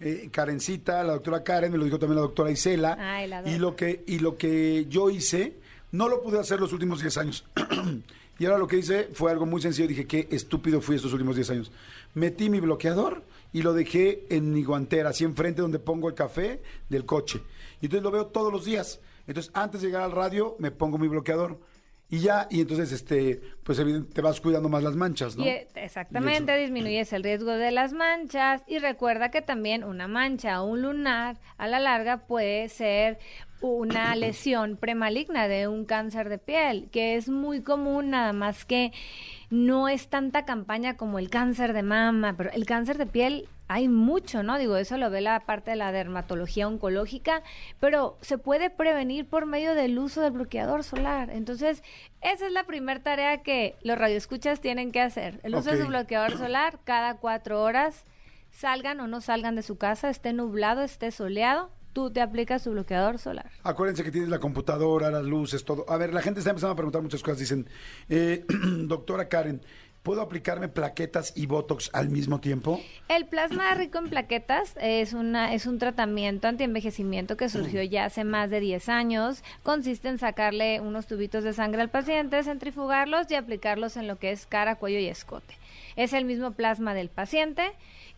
Eh, 0.00 0.28
Karencita, 0.30 1.02
la 1.02 1.14
doctora 1.14 1.42
Karen, 1.42 1.72
me 1.72 1.78
lo 1.78 1.84
dijo 1.84 1.98
también 1.98 2.16
la 2.16 2.22
doctora 2.22 2.50
Isela. 2.50 2.96
Ay, 2.98 3.26
la 3.26 3.48
y 3.48 3.58
lo 3.58 3.74
que 3.74 4.04
y 4.06 4.18
lo 4.20 4.36
que 4.36 4.86
yo 4.88 5.10
hice, 5.10 5.56
no 5.92 6.08
lo 6.08 6.22
pude 6.22 6.38
hacer 6.38 6.60
los 6.60 6.72
últimos 6.72 7.00
10 7.00 7.18
años. 7.18 7.44
y 8.38 8.44
ahora 8.44 8.58
lo 8.58 8.66
que 8.66 8.78
hice 8.78 9.08
fue 9.12 9.30
algo 9.30 9.46
muy 9.46 9.60
sencillo. 9.60 9.88
Dije, 9.88 10.06
qué 10.06 10.28
estúpido 10.30 10.80
fui 10.80 10.96
estos 10.96 11.12
últimos 11.12 11.36
10 11.36 11.50
años. 11.50 11.72
Metí 12.14 12.48
mi 12.48 12.60
bloqueador 12.60 13.22
y 13.52 13.62
lo 13.62 13.72
dejé 13.72 14.26
en 14.30 14.52
mi 14.52 14.62
guantera, 14.62 15.10
así 15.10 15.24
enfrente 15.24 15.62
donde 15.62 15.78
pongo 15.78 16.08
el 16.08 16.14
café 16.14 16.62
del 16.88 17.04
coche. 17.04 17.40
Y 17.80 17.86
entonces 17.86 18.04
lo 18.04 18.10
veo 18.10 18.26
todos 18.26 18.52
los 18.52 18.64
días. 18.64 19.00
Entonces, 19.26 19.52
antes 19.54 19.80
de 19.80 19.88
llegar 19.88 20.02
al 20.02 20.12
radio, 20.12 20.56
me 20.58 20.70
pongo 20.70 20.98
mi 20.98 21.08
bloqueador. 21.08 21.58
Y 22.10 22.20
ya, 22.20 22.46
y 22.50 22.62
entonces, 22.62 22.90
este, 22.92 23.38
pues 23.62 23.78
evidente, 23.78 24.14
te 24.14 24.22
vas 24.22 24.40
cuidando 24.40 24.70
más 24.70 24.82
las 24.82 24.96
manchas, 24.96 25.36
¿no? 25.36 25.44
Y, 25.44 25.50
exactamente, 25.74 26.56
disminuyes 26.56 27.12
el 27.12 27.22
riesgo 27.22 27.52
de 27.52 27.70
las 27.70 27.92
manchas 27.92 28.62
y 28.66 28.78
recuerda 28.78 29.30
que 29.30 29.42
también 29.42 29.84
una 29.84 30.08
mancha 30.08 30.62
o 30.62 30.66
un 30.66 30.80
lunar 30.80 31.36
a 31.58 31.68
la 31.68 31.80
larga 31.80 32.26
puede 32.26 32.70
ser 32.70 33.18
una 33.60 34.16
lesión 34.16 34.78
premaligna 34.78 35.48
de 35.48 35.68
un 35.68 35.84
cáncer 35.84 36.30
de 36.30 36.38
piel, 36.38 36.88
que 36.90 37.16
es 37.16 37.28
muy 37.28 37.60
común, 37.62 38.10
nada 38.10 38.32
más 38.32 38.64
que 38.64 38.92
no 39.50 39.88
es 39.90 40.08
tanta 40.08 40.46
campaña 40.46 40.96
como 40.96 41.18
el 41.18 41.28
cáncer 41.28 41.74
de 41.74 41.82
mama, 41.82 42.34
pero 42.38 42.50
el 42.52 42.64
cáncer 42.64 42.96
de 42.96 43.06
piel 43.06 43.48
hay 43.68 43.88
mucho, 43.88 44.42
¿no? 44.42 44.58
Digo, 44.58 44.76
eso 44.76 44.96
lo 44.96 45.10
ve 45.10 45.20
la 45.20 45.40
parte 45.40 45.70
de 45.70 45.76
la 45.76 45.92
dermatología 45.92 46.66
oncológica, 46.66 47.42
pero 47.78 48.16
se 48.22 48.38
puede 48.38 48.70
prevenir 48.70 49.26
por 49.26 49.44
medio 49.44 49.74
del 49.74 49.98
uso 49.98 50.22
del 50.22 50.32
bloqueador 50.32 50.82
solar. 50.82 51.30
Entonces, 51.30 51.82
esa 52.22 52.46
es 52.46 52.52
la 52.52 52.64
primera 52.64 53.02
tarea 53.02 53.42
que 53.42 53.76
los 53.82 53.98
radioescuchas 53.98 54.60
tienen 54.60 54.90
que 54.90 55.02
hacer. 55.02 55.38
El 55.42 55.54
uso 55.54 55.70
de 55.70 55.82
su 55.82 55.86
bloqueador 55.86 56.32
solar 56.38 56.80
cada 56.84 57.18
cuatro 57.18 57.62
horas, 57.62 58.04
salgan 58.50 59.00
o 59.00 59.06
no 59.06 59.20
salgan 59.20 59.54
de 59.54 59.62
su 59.62 59.76
casa, 59.76 60.08
esté 60.08 60.32
nublado, 60.32 60.82
esté 60.82 61.10
soleado, 61.10 61.70
tú 61.92 62.10
te 62.10 62.22
aplicas 62.22 62.64
tu 62.64 62.70
bloqueador 62.70 63.18
solar. 63.18 63.50
Acuérdense 63.64 64.02
que 64.02 64.10
tienes 64.10 64.30
la 64.30 64.38
computadora, 64.38 65.10
las 65.10 65.24
luces, 65.24 65.64
todo. 65.64 65.84
A 65.88 65.96
ver, 65.98 66.14
la 66.14 66.22
gente 66.22 66.40
está 66.40 66.50
empezando 66.50 66.72
a 66.72 66.76
preguntar 66.76 67.02
muchas 67.02 67.22
cosas. 67.22 67.40
Dicen, 67.40 67.68
eh, 68.08 68.46
doctora 68.86 69.28
Karen, 69.28 69.60
¿puedo 70.08 70.22
aplicarme 70.22 70.68
plaquetas 70.68 71.34
y 71.36 71.44
botox 71.44 71.90
al 71.92 72.08
mismo 72.08 72.40
tiempo? 72.40 72.80
El 73.10 73.26
plasma 73.26 73.74
rico 73.74 73.98
en 73.98 74.08
plaquetas 74.08 74.74
es, 74.80 75.12
una, 75.12 75.52
es 75.52 75.66
un 75.66 75.78
tratamiento 75.78 76.48
antienvejecimiento 76.48 77.36
que 77.36 77.50
surgió 77.50 77.82
ya 77.82 78.06
hace 78.06 78.24
más 78.24 78.48
de 78.48 78.58
10 78.60 78.88
años. 78.88 79.42
Consiste 79.62 80.08
en 80.08 80.16
sacarle 80.16 80.80
unos 80.80 81.08
tubitos 81.08 81.44
de 81.44 81.52
sangre 81.52 81.82
al 81.82 81.90
paciente, 81.90 82.42
centrifugarlos 82.42 83.30
y 83.30 83.34
aplicarlos 83.34 83.98
en 83.98 84.06
lo 84.06 84.18
que 84.18 84.30
es 84.30 84.46
cara, 84.46 84.76
cuello 84.76 84.98
y 84.98 85.08
escote. 85.08 85.58
Es 85.94 86.14
el 86.14 86.24
mismo 86.24 86.52
plasma 86.52 86.94
del 86.94 87.10
paciente 87.10 87.72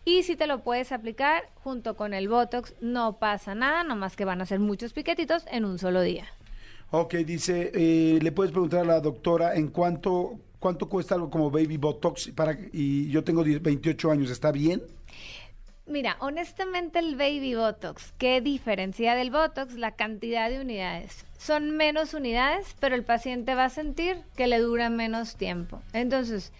y 0.05 0.23
si 0.23 0.37
te 0.37 0.47
lo 0.47 0.63
puedes 0.63 0.93
aplicar 0.93 1.49
junto 1.55 1.97
con 1.97 2.13
el 2.13 2.29
Botox, 2.29 2.73
no 2.79 3.17
pasa 3.17 3.53
nada, 3.53 3.83
nomás 3.83 4.15
que 4.15 4.23
van 4.23 4.39
a 4.39 4.45
ser 4.45 4.61
muchos 4.61 4.93
piquetitos 4.93 5.43
en 5.51 5.65
un 5.65 5.77
solo 5.77 6.01
día. 6.01 6.23
Ok, 6.91 7.15
dice, 7.15 7.69
eh, 7.73 8.19
le 8.21 8.31
puedes 8.31 8.53
preguntar 8.53 8.81
a 8.81 8.85
la 8.85 9.01
doctora 9.01 9.55
en 9.55 9.67
cuánto, 9.67 10.39
cuánto 10.61 10.87
cuesta 10.87 11.15
algo 11.15 11.29
como 11.29 11.49
Baby 11.49 11.75
Botox 11.75 12.29
para, 12.29 12.55
y 12.71 13.09
yo 13.09 13.23
tengo 13.25 13.43
10 13.43 13.61
28 13.61 14.11
años, 14.11 14.29
¿está 14.29 14.51
bien? 14.51 14.81
Mira, 15.87 16.15
honestamente 16.19 16.99
el 16.99 17.15
Baby 17.15 17.55
Botox, 17.55 18.13
¿qué 18.19 18.39
diferencia 18.39 19.15
del 19.15 19.31
Botox? 19.31 19.73
La 19.73 19.95
cantidad 19.95 20.49
de 20.49 20.61
unidades. 20.61 21.25
Son 21.37 21.71
menos 21.71 22.13
unidades, 22.13 22.75
pero 22.79 22.95
el 22.95 23.03
paciente 23.03 23.55
va 23.55 23.65
a 23.65 23.69
sentir 23.69 24.17
que 24.37 24.47
le 24.47 24.59
dura 24.59 24.89
menos 24.89 25.35
tiempo. 25.35 25.81
Entonces, 25.91 26.53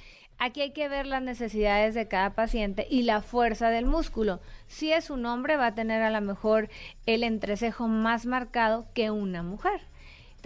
Aquí 0.44 0.62
hay 0.62 0.72
que 0.72 0.90
ver 0.90 1.06
las 1.06 1.22
necesidades 1.22 1.94
de 1.94 2.08
cada 2.08 2.32
paciente 2.32 2.88
y 2.90 3.04
la 3.04 3.22
fuerza 3.22 3.70
del 3.70 3.86
músculo. 3.86 4.40
Si 4.66 4.92
es 4.92 5.12
un 5.12 5.28
hombre, 5.28 5.56
va 5.56 5.68
a 5.68 5.76
tener 5.76 6.02
a 6.02 6.10
lo 6.10 6.20
mejor 6.20 6.68
el 7.06 7.22
entrecejo 7.22 7.88
más 7.88 8.26
marcado 8.26 8.88
que 8.96 9.12
una 9.12 9.44
mujer. 9.44 9.82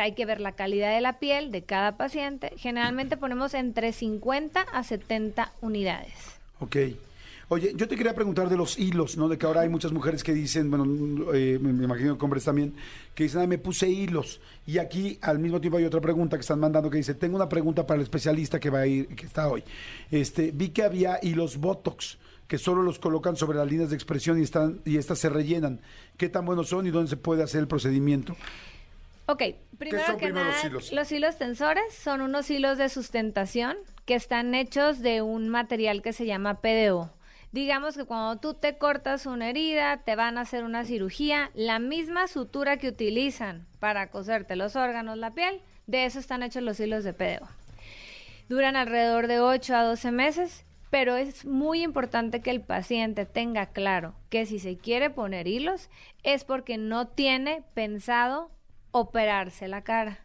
Hay 0.03 0.13
que 0.13 0.25
ver 0.25 0.41
la 0.41 0.53
calidad 0.53 0.93
de 0.93 1.01
la 1.01 1.19
piel 1.19 1.51
de 1.51 1.63
cada 1.63 1.97
paciente. 1.97 2.51
Generalmente 2.57 3.17
ponemos 3.17 3.53
entre 3.53 3.93
50 3.93 4.61
a 4.61 4.83
70 4.83 5.51
unidades. 5.61 6.13
Ok. 6.59 6.77
Oye, 7.47 7.73
yo 7.75 7.87
te 7.87 7.95
quería 7.95 8.15
preguntar 8.15 8.49
de 8.49 8.57
los 8.57 8.79
hilos, 8.79 9.17
¿no? 9.17 9.29
De 9.29 9.37
que 9.37 9.45
ahora 9.45 9.61
hay 9.61 9.69
muchas 9.69 9.91
mujeres 9.91 10.23
que 10.23 10.33
dicen, 10.33 10.71
bueno, 10.71 11.31
eh, 11.31 11.59
me, 11.61 11.83
imagino 11.83 12.17
que 12.17 12.25
hombres 12.25 12.43
también, 12.43 12.73
que 13.13 13.23
dicen, 13.23 13.41
ay, 13.41 13.47
me 13.47 13.59
puse 13.59 13.87
hilos. 13.87 14.41
Y 14.65 14.79
aquí 14.79 15.19
al 15.21 15.37
mismo 15.37 15.61
tiempo 15.61 15.77
hay 15.77 15.85
otra 15.85 16.01
pregunta 16.01 16.37
que 16.37 16.41
están 16.41 16.59
mandando 16.59 16.89
que 16.89 16.97
dice, 16.97 17.13
tengo 17.13 17.35
una 17.35 17.47
pregunta 17.47 17.85
para 17.85 17.97
el 17.97 18.03
especialista 18.03 18.59
que 18.59 18.71
va 18.71 18.79
a 18.79 18.87
ir, 18.87 19.07
que 19.09 19.27
está 19.27 19.47
hoy. 19.47 19.63
Este, 20.09 20.51
vi 20.51 20.69
que 20.69 20.81
había 20.81 21.19
hilos 21.21 21.57
Botox 21.57 22.17
que 22.47 22.57
solo 22.57 22.83
los 22.83 22.99
colocan 22.99 23.35
sobre 23.35 23.57
las 23.57 23.69
líneas 23.69 23.89
de 23.89 23.95
expresión 23.95 24.39
y 24.39 24.43
están 24.43 24.79
y 24.85 24.97
estas 24.97 25.19
se 25.19 25.29
rellenan. 25.29 25.81
¿Qué 26.17 26.29
tan 26.29 26.45
buenos 26.45 26.69
son 26.69 26.85
y 26.87 26.91
dónde 26.91 27.09
se 27.09 27.17
puede 27.17 27.43
hacer 27.43 27.61
el 27.61 27.67
procedimiento? 27.67 28.35
Ok, 29.27 29.41
primero 29.77 30.17
que 30.17 30.31
nada, 30.31 30.51
los 30.51 30.63
hilos? 30.63 30.91
los 30.91 31.11
hilos 31.11 31.37
tensores 31.37 31.93
son 31.93 32.21
unos 32.21 32.49
hilos 32.51 32.77
de 32.77 32.89
sustentación 32.89 33.75
que 34.05 34.15
están 34.15 34.53
hechos 34.53 35.01
de 35.01 35.21
un 35.21 35.49
material 35.49 36.01
que 36.01 36.13
se 36.13 36.25
llama 36.25 36.61
PDO 36.61 37.11
digamos 37.55 37.95
que 37.95 38.03
cuando 38.03 38.37
tú 38.41 38.53
te 38.53 38.77
cortas 38.77 39.25
una 39.25 39.49
herida, 39.49 40.03
te 40.03 40.17
van 40.17 40.37
a 40.37 40.41
hacer 40.41 40.65
una 40.65 40.83
cirugía, 40.83 41.51
la 41.53 41.79
misma 41.79 42.27
sutura 42.27 42.75
que 42.75 42.89
utilizan 42.89 43.65
para 43.79 44.09
coserte 44.09 44.57
los 44.57 44.75
órganos, 44.75 45.17
la 45.17 45.33
piel, 45.33 45.61
de 45.87 46.03
eso 46.03 46.19
están 46.19 46.43
hechos 46.43 46.63
los 46.63 46.77
hilos 46.81 47.05
de 47.05 47.13
PDO. 47.13 47.47
Duran 48.49 48.75
alrededor 48.75 49.27
de 49.27 49.39
8 49.39 49.73
a 49.73 49.83
12 49.83 50.11
meses, 50.11 50.65
pero 50.89 51.15
es 51.15 51.45
muy 51.45 51.81
importante 51.81 52.41
que 52.41 52.51
el 52.51 52.59
paciente 52.59 53.25
tenga 53.25 53.67
claro 53.67 54.15
que 54.29 54.45
si 54.45 54.59
se 54.59 54.77
quiere 54.77 55.09
poner 55.09 55.47
hilos 55.47 55.89
es 56.23 56.43
porque 56.43 56.77
no 56.77 57.07
tiene 57.07 57.63
pensado 57.73 58.51
operarse 58.95 59.67
la 59.67 59.83
cara. 59.83 60.19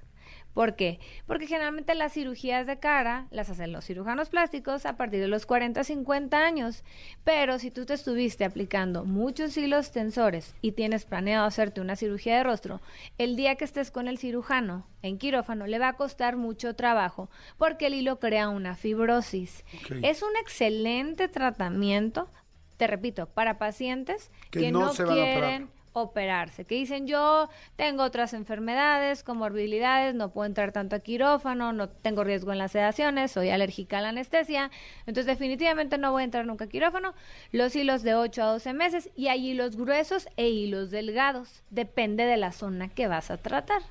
¿Por 0.55 0.75
qué? 0.75 0.99
Porque 1.27 1.47
generalmente 1.47 1.95
las 1.95 2.13
cirugías 2.13 2.67
de 2.67 2.79
cara 2.79 3.27
las 3.31 3.51
hacen 3.51 3.73
los 3.73 3.85
cirujanos 3.85 4.31
plásticos 4.31 4.85
a 4.85 4.97
partir 4.97 5.21
de 5.21 5.29
los 5.29 5.47
40, 5.47 5.83
50 5.83 6.39
años. 6.39 6.85
Pero 7.25 7.59
si 7.59 7.71
tú 7.71 7.85
te 7.85 7.95
estuviste 7.95 8.45
aplicando 8.45 9.05
muchos 9.05 9.57
hilos 9.57 9.93
tensores 9.93 10.55
y 10.61 10.73
tienes 10.73 11.05
planeado 11.05 11.47
hacerte 11.47 11.81
una 11.81 11.97
cirugía 11.97 12.37
de 12.37 12.45
rostro, 12.45 12.81
el 13.19 13.37
día 13.37 13.55
que 13.57 13.65
estés 13.65 13.91
con 13.91 14.09
el 14.09 14.19
cirujano 14.19 14.87
en 15.03 15.19
quirófano 15.19 15.67
le 15.67 15.79
va 15.79 15.89
a 15.89 15.97
costar 15.97 16.37
mucho 16.37 16.75
trabajo 16.75 17.29
porque 17.57 17.87
el 17.87 17.95
hilo 17.95 18.19
crea 18.19 18.49
una 18.49 18.77
fibrosis. 18.77 19.65
Es 20.03 20.23
un 20.23 20.37
excelente 20.41 21.29
tratamiento, 21.29 22.29
te 22.77 22.89
repito, 22.89 23.27
para 23.27 23.59
pacientes 23.59 24.31
que, 24.51 24.73
no, 24.73 24.93
quieren 24.93 25.71
operarse, 25.93 26.65
que 26.65 26.77
dicen 26.77 27.07
yo 27.07 27.49
tengo 27.77 28.03
otras 28.03 28.33
enfermedades, 28.35 29.23
comorbilidades, 29.23 30.15
no 30.15 30.31
puedo 30.31 30.47
entrar 30.47 30.73
tanto 30.73 30.97
a 30.97 31.01
quirófano, 31.01 31.73
no 31.73 31.89
tengo 31.89 32.25
riesgo 32.25 32.53
en 32.53 32.59
las 32.59 32.73
sedaciones, 32.73 33.33
soy 33.33 33.51
alérgica 33.51 33.99
a 33.99 34.03
la 34.03 34.11
anestesia, 34.11 34.71
entonces 35.01 35.27
definitivamente 35.27 35.99
no 35.99 36.13
voy 36.13 36.23
a 36.23 36.25
entrar 36.25 36.47
nunca 36.47 36.67
a 36.67 36.69
quirófano. 36.69 37.15
Los 37.53 37.75
hilos 37.75 38.03
de 38.03 38.15
8 38.15 38.43
a 38.43 38.47
12 38.47 38.73
meses 38.73 39.11
y 39.17 39.29
hay 39.29 39.51
hilos 39.51 39.77
gruesos 39.77 40.29
e 40.37 40.49
hilos 40.49 40.91
delgados, 40.91 41.63
depende 41.71 42.25
de 42.25 42.37
la 42.37 42.53
zona 42.53 42.89
que 42.89 43.09
vas 43.09 43.31
a 43.31 43.37
tratar 43.37 43.83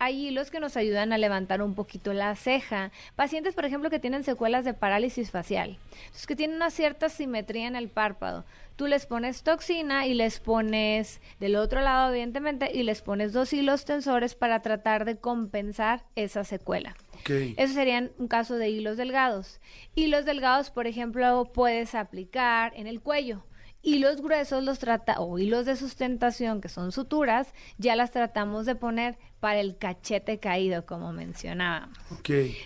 hay 0.00 0.28
hilos 0.28 0.50
que 0.50 0.60
nos 0.60 0.78
ayudan 0.78 1.12
a 1.12 1.18
levantar 1.18 1.60
un 1.62 1.74
poquito 1.74 2.14
la 2.14 2.34
ceja. 2.34 2.90
Pacientes, 3.16 3.54
por 3.54 3.66
ejemplo, 3.66 3.90
que 3.90 3.98
tienen 3.98 4.24
secuelas 4.24 4.64
de 4.64 4.72
parálisis 4.72 5.30
facial, 5.30 5.78
entonces 5.92 6.26
que 6.26 6.34
tienen 6.34 6.56
una 6.56 6.70
cierta 6.70 7.10
simetría 7.10 7.68
en 7.68 7.76
el 7.76 7.90
párpado. 7.90 8.46
Tú 8.76 8.86
les 8.86 9.04
pones 9.04 9.42
toxina 9.42 10.06
y 10.06 10.14
les 10.14 10.40
pones 10.40 11.20
del 11.38 11.56
otro 11.56 11.82
lado, 11.82 12.10
evidentemente, 12.10 12.70
y 12.72 12.82
les 12.82 13.02
pones 13.02 13.34
dos 13.34 13.52
hilos 13.52 13.84
tensores 13.84 14.34
para 14.34 14.62
tratar 14.62 15.04
de 15.04 15.18
compensar 15.18 16.02
esa 16.16 16.44
secuela. 16.44 16.96
Eso 17.28 17.74
serían 17.74 18.10
un 18.16 18.26
caso 18.26 18.56
de 18.56 18.70
hilos 18.70 18.96
delgados. 18.96 19.60
Hilos 19.94 20.24
delgados, 20.24 20.70
por 20.70 20.86
ejemplo, 20.86 21.50
puedes 21.52 21.94
aplicar 21.94 22.72
en 22.74 22.86
el 22.86 23.02
cuello 23.02 23.44
Hilos 23.82 24.20
gruesos 24.20 24.62
los 24.62 24.78
trata, 24.78 25.20
o 25.20 25.38
hilos 25.38 25.64
de 25.64 25.74
sustentación, 25.74 26.60
que 26.60 26.68
son 26.68 26.92
suturas, 26.92 27.54
ya 27.78 27.96
las 27.96 28.10
tratamos 28.10 28.66
de 28.66 28.74
poner 28.74 29.16
para 29.40 29.60
el 29.60 29.78
cachete 29.78 30.38
caído, 30.38 30.84
como 30.84 31.12
mencionábamos. 31.12 31.96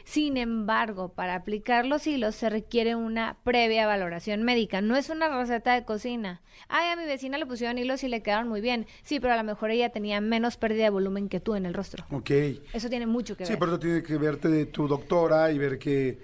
Sin 0.04 0.36
embargo, 0.36 1.10
para 1.10 1.36
aplicar 1.36 1.86
los 1.86 2.06
hilos 2.06 2.34
se 2.34 2.50
requiere 2.50 2.96
una 2.96 3.36
previa 3.44 3.86
valoración 3.86 4.42
médica. 4.42 4.80
No 4.80 4.96
es 4.96 5.08
una 5.08 5.28
receta 5.28 5.74
de 5.74 5.84
cocina. 5.84 6.42
Ay, 6.68 6.90
a 6.90 6.96
mi 6.96 7.04
vecina 7.04 7.38
le 7.38 7.46
pusieron 7.46 7.78
hilos 7.78 8.02
y 8.02 8.08
le 8.08 8.22
quedaron 8.22 8.48
muy 8.48 8.60
bien. 8.60 8.86
Sí, 9.04 9.20
pero 9.20 9.34
a 9.34 9.36
lo 9.36 9.44
mejor 9.44 9.70
ella 9.70 9.90
tenía 9.90 10.20
menos 10.20 10.56
pérdida 10.56 10.84
de 10.84 10.90
volumen 10.90 11.28
que 11.28 11.38
tú 11.38 11.54
en 11.54 11.64
el 11.64 11.74
rostro. 11.74 12.04
Ok. 12.10 12.30
Eso 12.72 12.88
tiene 12.88 13.06
mucho 13.06 13.36
que 13.36 13.44
ver. 13.44 13.52
Sí, 13.52 13.56
por 13.56 13.68
eso 13.68 13.78
tiene 13.78 14.02
que 14.02 14.16
verte 14.16 14.48
de 14.48 14.66
tu 14.66 14.88
doctora 14.88 15.52
y 15.52 15.58
ver 15.58 15.78
qué, 15.78 16.18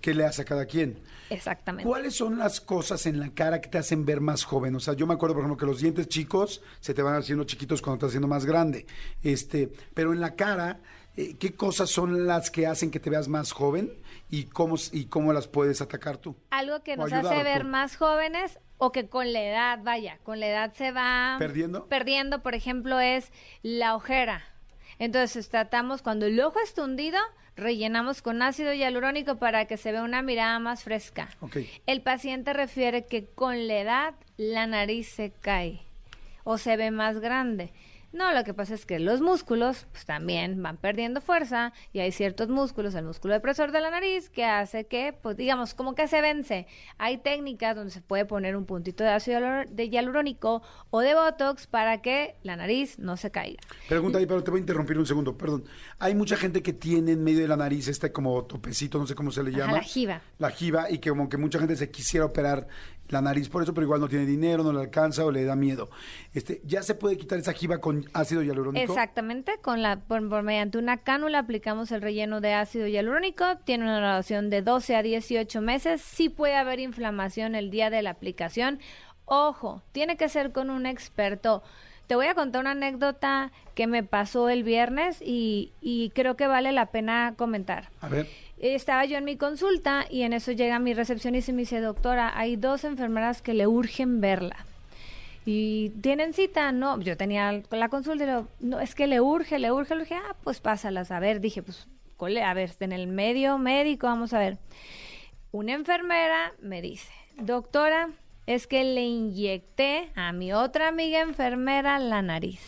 qué 0.00 0.14
le 0.14 0.24
hace 0.24 0.42
a 0.42 0.44
cada 0.44 0.66
quien. 0.66 0.98
Exactamente. 1.30 1.88
¿Cuáles 1.88 2.14
son 2.14 2.38
las 2.38 2.60
cosas 2.60 3.06
en 3.06 3.20
la 3.20 3.30
cara 3.30 3.60
que 3.60 3.68
te 3.68 3.78
hacen 3.78 4.04
ver 4.04 4.20
más 4.20 4.44
joven? 4.44 4.74
O 4.76 4.80
sea, 4.80 4.94
yo 4.94 5.06
me 5.06 5.14
acuerdo, 5.14 5.34
por 5.34 5.44
ejemplo, 5.44 5.58
que 5.58 5.70
los 5.70 5.80
dientes 5.80 6.08
chicos 6.08 6.62
se 6.80 6.94
te 6.94 7.02
van 7.02 7.16
haciendo 7.16 7.44
chiquitos 7.44 7.82
cuando 7.82 7.96
estás 7.96 8.08
haciendo 8.08 8.28
más 8.28 8.44
grande. 8.44 8.86
Este, 9.22 9.70
pero 9.94 10.12
en 10.12 10.20
la 10.20 10.34
cara, 10.34 10.80
eh, 11.16 11.36
¿qué 11.38 11.54
cosas 11.54 11.90
son 11.90 12.26
las 12.26 12.50
que 12.50 12.66
hacen 12.66 12.90
que 12.90 13.00
te 13.00 13.10
veas 13.10 13.28
más 13.28 13.52
joven 13.52 13.92
y 14.30 14.44
cómo, 14.44 14.76
y 14.92 15.06
cómo 15.06 15.32
las 15.32 15.48
puedes 15.48 15.80
atacar 15.80 16.16
tú? 16.16 16.36
Algo 16.50 16.82
que 16.82 16.96
nos 16.96 17.12
hace 17.12 17.42
ver 17.42 17.64
más 17.64 17.96
jóvenes 17.96 18.58
o 18.78 18.92
que 18.92 19.08
con 19.08 19.32
la 19.32 19.42
edad, 19.42 19.80
vaya, 19.82 20.18
con 20.22 20.40
la 20.40 20.48
edad 20.48 20.72
se 20.74 20.92
va 20.92 21.36
perdiendo. 21.38 21.86
Perdiendo, 21.88 22.42
por 22.42 22.54
ejemplo, 22.54 23.00
es 23.00 23.32
la 23.62 23.94
ojera. 23.96 24.44
Entonces 24.98 25.48
tratamos 25.48 26.02
cuando 26.02 26.26
el 26.26 26.40
ojo 26.40 26.60
está 26.60 26.84
hundido, 26.84 27.18
rellenamos 27.58 28.22
con 28.22 28.40
ácido 28.40 28.72
hialurónico 28.72 29.36
para 29.36 29.66
que 29.66 29.76
se 29.76 29.92
vea 29.92 30.02
una 30.02 30.22
mirada 30.22 30.58
más 30.58 30.84
fresca. 30.84 31.28
El 31.86 32.00
paciente 32.02 32.52
refiere 32.52 33.04
que 33.06 33.26
con 33.26 33.66
la 33.68 33.78
edad 33.78 34.14
la 34.36 34.66
nariz 34.66 35.08
se 35.08 35.32
cae 35.40 35.80
o 36.44 36.56
se 36.56 36.76
ve 36.76 36.90
más 36.90 37.18
grande. 37.20 37.72
No, 38.12 38.32
lo 38.32 38.42
que 38.42 38.54
pasa 38.54 38.74
es 38.74 38.86
que 38.86 38.98
los 38.98 39.20
músculos 39.20 39.86
pues, 39.92 40.06
también 40.06 40.62
van 40.62 40.78
perdiendo 40.78 41.20
fuerza 41.20 41.72
y 41.92 42.00
hay 42.00 42.10
ciertos 42.10 42.48
músculos, 42.48 42.94
el 42.94 43.04
músculo 43.04 43.34
depresor 43.34 43.70
de 43.70 43.80
la 43.80 43.90
nariz, 43.90 44.30
que 44.30 44.44
hace 44.44 44.86
que, 44.86 45.12
pues 45.12 45.36
digamos, 45.36 45.74
como 45.74 45.94
que 45.94 46.08
se 46.08 46.22
vence. 46.22 46.66
Hay 46.96 47.18
técnicas 47.18 47.76
donde 47.76 47.90
se 47.90 48.00
puede 48.00 48.24
poner 48.24 48.56
un 48.56 48.64
puntito 48.64 49.04
de 49.04 49.10
ácido 49.10 49.40
de 49.68 49.88
hialurónico 49.90 50.62
o 50.90 51.00
de 51.00 51.14
botox 51.14 51.66
para 51.66 52.00
que 52.00 52.36
la 52.42 52.56
nariz 52.56 52.98
no 52.98 53.16
se 53.16 53.30
caiga. 53.30 53.60
Pregunta 53.88 54.18
ahí, 54.18 54.26
pero 54.26 54.42
te 54.42 54.50
voy 54.50 54.58
a 54.58 54.60
interrumpir 54.62 54.98
un 54.98 55.06
segundo, 55.06 55.36
perdón. 55.36 55.64
Hay 55.98 56.14
mucha 56.14 56.36
gente 56.36 56.62
que 56.62 56.72
tiene 56.72 57.12
en 57.12 57.22
medio 57.22 57.40
de 57.40 57.48
la 57.48 57.56
nariz 57.56 57.88
este 57.88 58.10
como 58.10 58.44
topecito, 58.44 58.98
no 58.98 59.06
sé 59.06 59.14
cómo 59.14 59.30
se 59.30 59.42
le 59.42 59.52
llama. 59.52 59.74
la 59.74 59.82
jiba. 59.82 60.22
La 60.38 60.50
jiba, 60.50 60.90
y 60.90 60.98
que 60.98 61.10
como 61.10 61.28
que 61.28 61.36
mucha 61.36 61.58
gente 61.58 61.76
se 61.76 61.90
quisiera 61.90 62.24
operar 62.24 62.68
la 63.08 63.20
nariz 63.20 63.48
por 63.48 63.62
eso, 63.62 63.74
pero 63.74 63.84
igual 63.84 64.00
no 64.00 64.08
tiene 64.08 64.26
dinero, 64.26 64.62
no 64.62 64.72
le 64.72 64.80
alcanza 64.80 65.24
o 65.24 65.30
le 65.30 65.44
da 65.44 65.56
miedo. 65.56 65.88
Este, 66.34 66.60
¿Ya 66.64 66.82
se 66.82 66.94
puede 66.94 67.16
quitar 67.16 67.38
esa 67.38 67.52
jiba 67.52 67.78
con 67.78 68.04
ácido 68.12 68.42
hialurónico? 68.42 68.92
Exactamente, 68.92 69.58
con 69.62 69.82
la, 69.82 70.00
por, 70.00 70.20
mediante 70.42 70.78
una 70.78 70.98
cánula 70.98 71.40
aplicamos 71.40 71.90
el 71.92 72.02
relleno 72.02 72.40
de 72.40 72.54
ácido 72.54 72.86
hialurónico, 72.86 73.44
tiene 73.64 73.84
una 73.84 73.96
duración 73.96 74.50
de 74.50 74.62
12 74.62 74.96
a 74.96 75.02
18 75.02 75.60
meses, 75.60 76.00
sí 76.00 76.28
puede 76.28 76.56
haber 76.56 76.80
inflamación 76.80 77.54
el 77.54 77.70
día 77.70 77.90
de 77.90 78.02
la 78.02 78.10
aplicación. 78.10 78.80
Ojo, 79.24 79.82
tiene 79.92 80.16
que 80.16 80.28
ser 80.28 80.52
con 80.52 80.70
un 80.70 80.86
experto 80.86 81.62
te 82.08 82.16
voy 82.16 82.26
a 82.26 82.34
contar 82.34 82.62
una 82.62 82.70
anécdota 82.70 83.52
que 83.74 83.86
me 83.86 84.02
pasó 84.02 84.48
el 84.48 84.64
viernes 84.64 85.20
y, 85.20 85.72
y 85.82 86.08
creo 86.14 86.36
que 86.36 86.46
vale 86.46 86.72
la 86.72 86.86
pena 86.86 87.34
comentar. 87.36 87.90
A 88.00 88.08
ver. 88.08 88.26
Estaba 88.60 89.04
yo 89.04 89.18
en 89.18 89.24
mi 89.24 89.36
consulta 89.36 90.06
y 90.10 90.22
en 90.22 90.32
eso 90.32 90.52
llega 90.52 90.78
mi 90.78 90.92
recepcionista 90.92 91.50
y 91.50 91.54
me 91.54 91.62
dice, 91.62 91.80
doctora, 91.80 92.36
hay 92.36 92.56
dos 92.56 92.84
enfermeras 92.84 93.40
que 93.40 93.54
le 93.54 93.66
urgen 93.66 94.20
verla. 94.20 94.66
Y 95.46 95.90
tienen 96.02 96.34
cita, 96.34 96.72
no, 96.72 97.00
yo 97.00 97.16
tenía 97.16 97.62
la 97.70 97.88
consulta 97.88 98.24
y 98.24 98.26
le 98.26 98.32
digo, 98.32 98.48
no, 98.60 98.80
es 98.80 98.94
que 98.94 99.06
le 99.06 99.20
urge, 99.20 99.58
le 99.58 99.72
urge, 99.72 99.94
le 99.94 100.02
urge, 100.02 100.14
ah, 100.14 100.36
pues 100.42 100.60
pásalas, 100.60 101.10
a 101.10 101.20
ver, 101.20 101.40
dije, 101.40 101.62
pues, 101.62 101.86
cole, 102.16 102.42
a 102.42 102.52
ver, 102.52 102.72
en 102.80 102.92
el 102.92 103.06
medio 103.06 103.56
médico, 103.58 104.08
vamos 104.08 104.34
a 104.34 104.40
ver. 104.40 104.58
Una 105.52 105.72
enfermera 105.72 106.52
me 106.60 106.82
dice, 106.82 107.12
doctora, 107.38 108.10
es 108.46 108.66
que 108.66 108.82
le 108.82 109.04
inyecté 109.04 110.10
a 110.16 110.32
mi 110.32 110.52
otra 110.52 110.88
amiga 110.88 111.20
enfermera 111.20 111.98
la 111.98 112.22
nariz. 112.22 112.60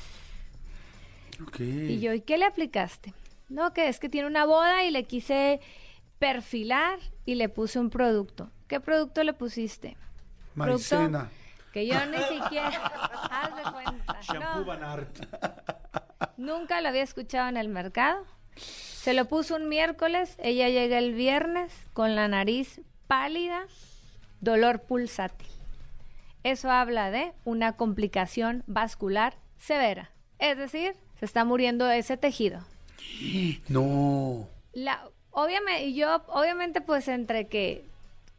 Y 1.58 1.98
yo, 2.00 2.14
¿y 2.14 2.20
qué 2.20 2.38
le 2.38 2.44
aplicaste? 2.44 3.12
No, 3.50 3.72
que 3.74 3.88
es 3.88 3.98
que 4.00 4.08
tiene 4.08 4.26
una 4.28 4.46
boda 4.46 4.84
y 4.84 4.90
le 4.90 5.04
quise 5.04 5.60
perfilar 6.18 6.98
y 7.26 7.34
le 7.34 7.48
puse 7.48 7.78
un 7.78 7.90
producto. 7.90 8.50
¿Qué 8.68 8.80
producto 8.80 9.22
le 9.24 9.32
pusiste? 9.32 9.96
Producto 10.54 10.96
Maicena. 10.96 11.28
Que 11.72 11.86
yo 11.86 11.94
ni 12.06 12.18
siquiera. 12.18 12.68
Haz 13.30 13.56
de 13.56 13.62
cuenta. 13.72 14.20
Shampoo 14.22 14.60
No, 14.60 14.64
Van 14.64 14.82
Art. 14.84 15.18
nunca 16.36 16.80
lo 16.80 16.88
había 16.88 17.02
escuchado 17.02 17.48
en 17.48 17.56
el 17.56 17.68
mercado. 17.68 18.24
Se 18.56 19.14
lo 19.14 19.26
puso 19.26 19.56
un 19.56 19.68
miércoles, 19.68 20.36
ella 20.38 20.68
llega 20.68 20.98
el 20.98 21.14
viernes 21.14 21.72
con 21.92 22.14
la 22.16 22.28
nariz 22.28 22.80
pálida, 23.06 23.62
dolor 24.40 24.82
pulsátil. 24.82 25.48
Eso 26.42 26.70
habla 26.70 27.10
de 27.10 27.32
una 27.44 27.76
complicación 27.76 28.62
vascular 28.66 29.36
severa. 29.58 30.10
Es 30.38 30.56
decir, 30.56 30.94
se 31.18 31.24
está 31.24 31.44
muriendo 31.44 31.90
ese 31.90 32.16
tejido. 32.16 32.60
No. 33.68 34.48
La, 34.72 35.08
obviamente, 35.30 35.92
yo, 35.92 36.22
obviamente, 36.28 36.80
pues 36.80 37.08
entre 37.08 37.48
que, 37.48 37.84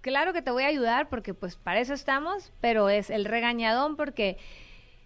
claro 0.02 0.34
que 0.34 0.42
te 0.42 0.52
voy 0.52 0.64
a 0.64 0.68
ayudar 0.68 1.10
porque 1.10 1.34
pues 1.34 1.56
para 1.56 1.80
eso 1.80 1.94
estamos, 1.94 2.52
pero 2.62 2.90
es 2.90 3.10
el 3.10 3.26
regañadón 3.26 3.96
porque 3.96 4.38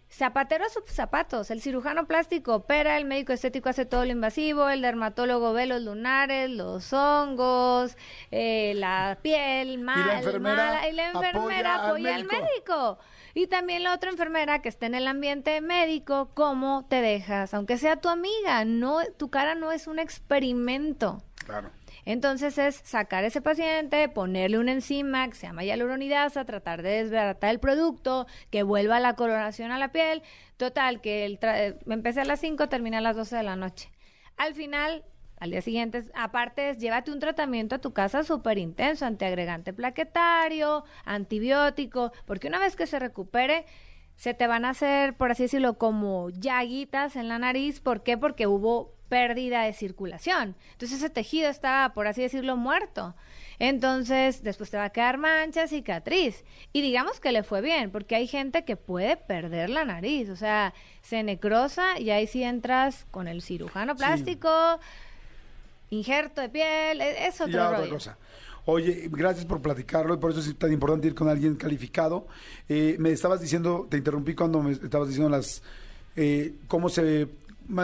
zapatero 0.09 0.65
a 0.65 0.69
sus 0.69 0.83
zapatos, 0.85 1.51
el 1.51 1.62
cirujano 1.62 2.05
plástico 2.05 2.55
opera, 2.55 2.97
el 2.97 3.05
médico 3.05 3.33
estético 3.33 3.69
hace 3.69 3.85
todo 3.85 4.05
lo 4.05 4.12
invasivo, 4.12 4.69
el 4.69 4.81
dermatólogo 4.81 5.51
ve 5.53 5.65
los 5.65 5.81
lunares, 5.81 6.50
los 6.50 6.93
hongos, 6.93 7.97
eh, 8.31 8.74
la 8.75 9.17
piel 9.21 9.79
enfermera 9.79 10.55
mala, 10.55 10.89
y 10.89 10.93
la 10.93 11.09
enfermera 11.09 11.75
al 11.75 11.89
apoya 11.89 12.15
al 12.15 12.24
médico. 12.25 12.43
médico. 12.43 13.00
Y 13.38 13.48
también 13.48 13.84
la 13.84 13.94
otra 13.94 14.10
enfermera 14.10 14.62
que 14.62 14.70
está 14.70 14.86
en 14.88 14.96
el 14.96 15.08
ambiente 15.08 15.60
médico, 15.62 16.32
¿cómo 16.34 16.86
te 16.89 17.01
dejas? 17.01 17.54
Aunque 17.54 17.77
sea 17.77 17.98
tu 17.98 18.08
amiga, 18.10 18.63
no, 18.65 19.00
tu 19.18 19.30
cara 19.30 19.54
no 19.56 19.72
es 19.74 19.88
un 19.88 20.00
experimento. 20.00 21.22
Claro. 21.46 21.70
Entonces 22.06 22.58
es 22.58 22.75
sacar 22.84 23.24
ese 23.25 23.42
paciente, 23.42 24.08
ponerle 24.10 24.58
una 24.60 24.72
enzima 24.72 25.27
que 25.27 25.36
se 25.36 25.48
llama 25.48 25.63
hialuronidasa, 25.63 26.46
tratar 26.46 26.82
de 26.82 27.04
desbaratar 27.04 27.50
el 27.50 27.60
producto, 27.60 28.25
que 28.51 28.63
vuelva 28.63 29.00
la 29.00 29.15
coloración 29.15 29.72
a 29.72 29.80
la 29.80 29.92
piel. 29.92 30.22
Total, 30.58 31.01
que 31.01 31.25
el 31.25 31.39
tra- 31.39 31.77
empecé 31.88 32.22
a 32.22 32.25
las 32.25 32.39
5, 32.39 32.70
terminé 32.70 32.98
a 32.98 33.01
las 33.01 33.15
12 33.18 33.36
de 33.36 33.44
la 33.44 33.56
noche. 33.56 33.92
Al 34.38 34.54
final, 34.54 35.04
al 35.39 35.51
día 35.51 35.62
siguiente, 35.62 36.04
aparte 36.13 36.70
es 36.70 36.77
llévate 36.77 37.12
un 37.12 37.20
tratamiento 37.20 37.75
a 37.75 37.80
tu 37.80 37.94
casa 37.94 38.24
súper 38.24 38.58
intenso, 38.58 39.06
antiagregante 39.06 39.74
plaquetario, 39.74 40.86
antibiótico, 41.04 42.12
porque 42.25 42.48
una 42.48 42.60
vez 42.60 42.75
que 42.75 42.88
se 42.88 43.00
recupere, 43.00 43.65
se 44.15 44.34
te 44.34 44.48
van 44.48 44.65
a 44.65 44.70
hacer, 44.70 45.15
por 45.15 45.32
así 45.32 45.44
decirlo, 45.44 45.77
como 45.77 46.30
llaguitas 46.30 47.15
en 47.15 47.27
la 47.27 47.38
nariz. 47.38 47.82
¿Por 47.82 48.01
qué? 48.04 48.18
Porque 48.18 48.48
hubo 48.48 48.96
pérdida 49.10 49.63
de 49.63 49.74
circulación. 49.74 50.56
Entonces 50.72 50.98
ese 50.98 51.10
tejido 51.10 51.50
estaba, 51.50 51.94
por 51.94 52.08
así 52.08 52.22
decirlo, 52.22 52.56
muerto. 52.56 53.15
Entonces 53.60 54.44
después 54.44 54.70
te 54.70 54.77
va 54.77 54.86
a 54.86 54.89
quedar 54.89 55.18
mancha, 55.18 55.68
cicatriz. 55.68 56.44
Y 56.74 56.82
digamos 56.82 57.20
que 57.20 57.32
le 57.32 57.44
fue 57.44 57.62
bien, 57.62 57.92
porque 57.92 58.15
hay 58.15 58.27
gente 58.27 58.65
que 58.65 58.77
puede 58.77 59.18
perder 59.18 59.70
la 59.70 59.86
nariz. 59.86 60.30
O 60.30 60.36
sea, 60.36 60.74
se 61.01 61.22
necrosa 61.24 62.00
y 62.00 62.10
ahí 62.10 62.27
sí 62.27 62.44
entras 62.44 63.06
con 63.12 63.27
el 63.27 63.42
cirujano 63.42 63.96
plástico, 63.96 64.80
injerto 65.89 66.42
de 66.42 66.50
piel, 66.50 67.01
e- 67.01 67.27
es 67.27 67.39
otro 67.42 67.54
ya 67.54 67.68
otra 67.68 67.80
rollo. 67.80 67.94
cosa. 67.94 68.18
Oye, 68.68 69.08
gracias 69.12 69.46
por 69.46 69.62
platicarlo 69.62 70.15
y 70.15 70.18
por 70.18 70.32
eso 70.32 70.39
es 70.39 70.58
tan 70.58 70.72
importante 70.74 71.08
ir 71.08 71.13
con 71.15 71.30
alguien 71.30 71.56
calificado. 71.56 72.25
Eh, 72.68 72.96
me 73.00 73.12
estabas 73.12 73.39
diciendo, 73.39 73.86
te 73.90 73.98
interrumpí 73.98 74.33
cuando 74.33 74.62
me 74.64 74.72
estabas 74.72 75.07
diciendo 75.07 75.29
las, 75.29 75.62
eh, 76.16 76.55
cómo 76.68 76.90
se, 76.90 77.27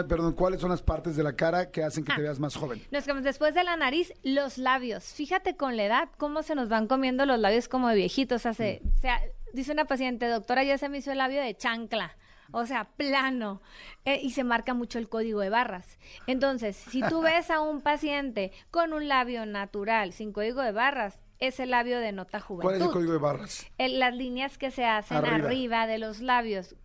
perdón, 0.08 0.34
cuáles 0.34 0.60
son 0.60 0.72
las 0.72 0.82
partes 0.82 1.16
de 1.16 1.22
la 1.22 1.34
cara 1.34 1.70
que 1.70 1.84
hacen 1.84 2.04
que 2.04 2.14
te 2.14 2.22
Ah. 2.22 2.24
veas 2.24 2.40
más 2.40 2.56
joven. 2.56 2.82
Nos 2.90 3.04
quedamos 3.04 3.24
después 3.24 3.54
de 3.54 3.64
la 3.64 3.78
nariz, 3.78 4.12
los 4.24 4.58
labios. 4.58 5.04
Fíjate 5.04 5.56
con 5.56 5.78
la 5.78 5.84
edad 5.86 6.10
cómo 6.18 6.42
se 6.42 6.56
nos 6.56 6.68
van 6.68 6.88
comiendo 6.88 7.28
los 7.28 7.38
labios 7.40 7.68
como 7.68 7.88
de 7.90 7.96
viejitos. 7.96 8.38
O 8.38 8.42
sea, 8.42 8.54
se- 8.56 8.82
sea, 9.02 9.22
dice 9.54 9.72
una 9.74 9.86
paciente, 9.86 10.28
doctora, 10.28 10.64
ya 10.64 10.80
se 10.80 10.90
me 10.90 10.98
hizo 10.98 11.12
el 11.12 11.20
labio 11.20 11.42
de 11.42 11.56
chancla. 11.56 12.16
O 12.52 12.66
sea, 12.66 12.86
plano. 12.98 13.62
Eh, 14.06 14.20
y 14.22 14.32
se 14.32 14.44
marca 14.44 14.74
mucho 14.74 15.00
el 15.00 15.10
código 15.10 15.40
de 15.42 15.50
barras. 15.50 15.98
Entonces, 16.28 16.76
si 16.76 17.02
tú 17.02 17.22
ves 17.22 17.50
a 17.50 17.60
un 17.62 17.82
paciente 17.82 18.52
con 18.72 18.94
un 18.94 19.08
labio 19.08 19.46
natural, 19.46 20.14
sin 20.14 20.32
código 20.34 20.62
de 20.62 20.72
barras, 20.72 21.20
ese 21.40 21.66
labio 21.66 22.00
denota 22.00 22.40
juventud. 22.40 22.68
¿Cuál 22.70 22.76
es 22.76 22.82
el 22.88 22.92
código 22.92 23.14
de 23.14 23.18
barras? 23.18 23.66
El- 23.78 24.00
las 24.00 24.16
líneas 24.16 24.58
que 24.58 24.70
se 24.72 24.86
hacen 24.86 25.18
Arriba. 25.18 25.36
arriba. 25.48 25.88
de 25.88 25.98
los 25.98 26.20
labios. 26.22 26.76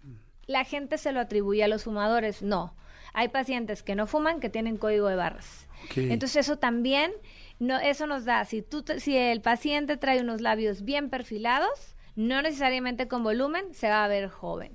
La 0.46 0.64
gente 0.64 0.96
se 0.98 1.12
lo 1.12 1.20
atribuye 1.20 1.62
a 1.64 1.68
los 1.68 1.84
fumadores. 1.84 2.42
No. 2.42 2.74
Hay 3.12 3.28
pacientes 3.28 3.82
que 3.82 3.94
no 3.94 4.06
fuman 4.06 4.40
que 4.40 4.48
tienen 4.50 4.76
código 4.76 5.08
de 5.08 5.16
barras. 5.16 5.68
Entonces 5.94 6.36
eso 6.46 6.58
también, 6.58 7.12
no, 7.58 7.78
eso 7.78 8.06
nos 8.06 8.24
da, 8.24 8.44
si, 8.44 8.62
tú, 8.62 8.82
si 8.98 9.16
el 9.16 9.40
paciente 9.40 9.96
trae 9.96 10.20
unos 10.20 10.40
labios 10.40 10.82
bien 10.82 11.10
perfilados, 11.10 11.96
no 12.14 12.40
necesariamente 12.42 13.08
con 13.08 13.22
volumen, 13.22 13.72
se 13.74 13.88
va 13.88 14.04
a 14.04 14.08
ver 14.08 14.28
joven. 14.28 14.74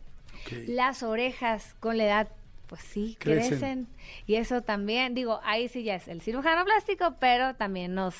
Las 0.67 1.03
orejas 1.03 1.75
con 1.79 1.97
la 1.97 2.05
edad, 2.05 2.27
pues 2.67 2.81
sí, 2.81 3.17
Crecen. 3.19 3.49
crecen. 3.49 3.87
Y 4.25 4.35
eso 4.35 4.61
también, 4.61 5.13
digo, 5.13 5.39
ahí 5.43 5.67
sí 5.67 5.83
ya 5.83 5.95
es 5.95 6.07
el 6.07 6.21
cirujano 6.21 6.63
plástico, 6.65 7.15
pero 7.19 7.55
también 7.55 7.93
nos, 7.93 8.15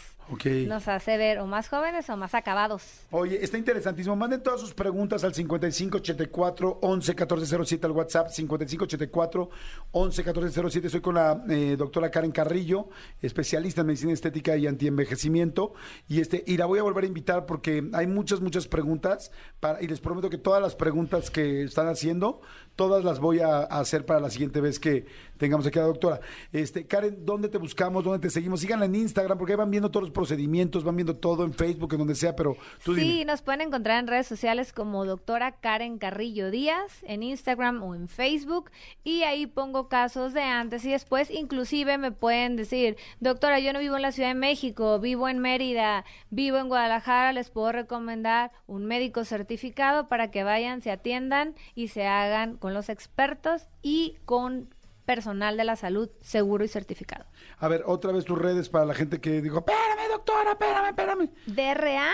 nos 0.68 0.88
hace 0.88 1.18
ver 1.18 1.40
o 1.40 1.46
más 1.46 1.68
jóvenes 1.68 2.10
o 2.10 2.18
más 2.18 2.34
acabados. 2.34 3.02
Oye, 3.12 3.44
está 3.44 3.58
interesantísimo. 3.58 4.16
Manden 4.16 4.42
todas 4.42 4.62
sus 4.62 4.74
preguntas 4.74 5.24
al 5.24 5.34
5584 5.34 6.80
11 6.82 7.12
1407 7.12 7.86
al 7.86 7.92
WhatsApp 7.92 8.30
5584 8.30 9.50
11 9.92 10.22
1407. 10.24 10.90
Soy 10.90 11.02
con 11.02 11.16
la 11.16 11.44
eh, 11.50 11.76
doctora 11.78 12.10
Karen 12.10 12.32
Carrillo, 12.32 12.90
especialista 13.22 13.82
en 13.82 13.88
medicina 13.88 14.14
estética 14.14 14.56
y 14.58 14.68
antienvejecimiento. 14.68 15.74
Y 16.08 16.22
este 16.22 16.44
y 16.46 16.58
la 16.58 16.66
voy 16.66 16.80
a 16.80 16.84
volver 16.84 17.04
a 17.04 17.08
invitar 17.08 17.46
porque 17.46 17.90
hay 17.94 18.08
muchas 18.08 18.42
muchas 18.42 18.68
preguntas 18.68 19.32
para, 19.60 19.82
y 19.82 19.88
les 19.88 20.00
prometo 20.00 20.30
que 20.30 20.38
todas 20.38 20.62
las 20.62 20.76
preguntas 20.76 21.30
que 21.30 21.64
están 21.64 21.88
haciendo 21.88 22.42
todas 22.76 23.04
las 23.04 23.20
voy 23.20 23.40
a, 23.40 23.58
a 23.58 23.80
hacer 23.80 24.06
para 24.06 24.20
la 24.20 24.30
siguiente 24.30 24.62
vez 24.62 24.80
que 24.80 25.06
tengamos 25.38 25.66
aquí 25.68 25.71
a 25.80 25.84
la 25.84 25.88
doctora. 25.88 26.20
Este, 26.52 26.86
Karen, 26.86 27.26
¿dónde 27.26 27.50
te 27.50 27.58
buscamos? 27.58 28.04
¿Dónde 28.04 28.20
te 28.20 28.30
seguimos? 28.30 28.62
Síganla 28.62 28.86
en 28.86 28.96
Instagram 28.96 29.38
porque 29.38 29.54
ahí 29.54 29.58
van 29.58 29.72
viendo 29.72 29.90
todos 29.90 30.04
los 30.04 30.12
procedimientos, 30.12 30.84
van 30.84 30.96
viendo 30.96 31.16
todo 31.16 31.44
en 31.44 31.54
Facebook, 31.54 31.94
en 31.94 32.00
donde 32.00 32.16
sea, 32.16 32.36
pero 32.36 32.56
tú 32.84 32.96
sí, 32.96 33.02
dime. 33.02 33.26
nos 33.26 33.42
pueden 33.42 33.62
encontrar 33.62 34.00
en 34.00 34.08
redes 34.08 34.28
sociales 34.28 34.74
como 34.74 35.06
doctora 35.06 35.54
Karen 35.54 35.98
Carrillo 35.98 36.52
Díaz, 36.52 37.04
en 37.04 37.24
Instagram 37.24 37.84
o 37.84 37.96
en 37.96 38.08
Facebook, 38.08 38.72
y 39.04 39.24
ahí 39.24 39.48
pongo 39.48 39.88
casos 39.88 40.34
de 40.34 40.42
antes 40.42 40.86
y 40.86 40.92
después. 40.92 41.30
Inclusive 41.32 41.98
me 41.98 42.12
pueden 42.12 42.56
decir, 42.56 42.98
doctora, 43.20 43.60
yo 43.60 43.74
no 43.74 43.80
vivo 43.80 43.96
en 43.96 44.02
la 44.02 44.12
Ciudad 44.12 44.30
de 44.30 44.36
México, 44.36 45.00
vivo 45.00 45.28
en 45.30 45.40
Mérida, 45.40 46.06
vivo 46.30 46.58
en 46.58 46.68
Guadalajara, 46.68 47.34
les 47.34 47.50
puedo 47.50 47.72
recomendar 47.72 48.52
un 48.68 48.86
médico 48.86 49.26
certificado 49.26 50.08
para 50.08 50.32
que 50.32 50.44
vayan, 50.44 50.82
se 50.82 50.92
atiendan 50.92 51.56
y 51.76 51.90
se 51.90 52.06
hagan 52.06 52.58
con 52.58 52.74
los 52.74 52.90
expertos 52.90 53.68
y 53.82 54.18
con 54.26 54.74
personal 55.12 55.58
de 55.58 55.66
la 55.66 55.76
salud 55.76 56.10
seguro 56.22 56.64
y 56.64 56.70
certificado. 56.70 57.26
A 57.58 57.68
ver, 57.68 57.84
otra 57.86 58.14
vez 58.14 58.24
tus 58.24 58.40
redes 58.40 58.70
para 58.70 58.86
la 58.86 58.94
gente 58.94 59.20
que 59.20 59.42
dijo, 59.42 59.58
espérame, 59.58 60.10
doctora, 60.10 60.52
espérame, 60.52 60.88
espérame. 60.88 61.30
DRA, 61.48 62.14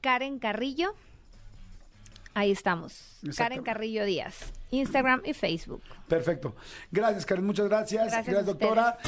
Karen 0.00 0.38
Carrillo. 0.38 0.94
Ahí 2.32 2.52
estamos. 2.52 3.18
Karen. 3.36 3.64
Carrillo 3.64 4.04
Díaz. 4.04 4.52
Instagram 4.70 5.22
y 5.24 5.34
Facebook. 5.34 5.82
Perfecto. 6.08 6.54
Gracias, 6.92 7.26
Karen, 7.26 7.46
muchas 7.46 7.66
gracias. 7.66 8.12
Gracias 8.12 8.36
a 8.36 8.42
doctora. 8.44 8.98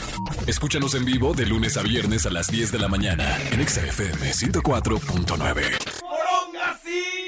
Escúchanos 0.49 0.97
en 0.97 1.05
vivo 1.05 1.33
de 1.33 1.47
lunes 1.47 1.77
a 1.77 1.83
viernes 1.83 2.27
a 2.27 2.31
las 2.31 2.49
10 2.49 2.73
de 2.73 2.81
la 2.81 2.89
mañana 2.89 3.39
en 3.53 3.61
Exa 3.61 3.87
FM 3.87 4.33
104.9. 4.33 7.26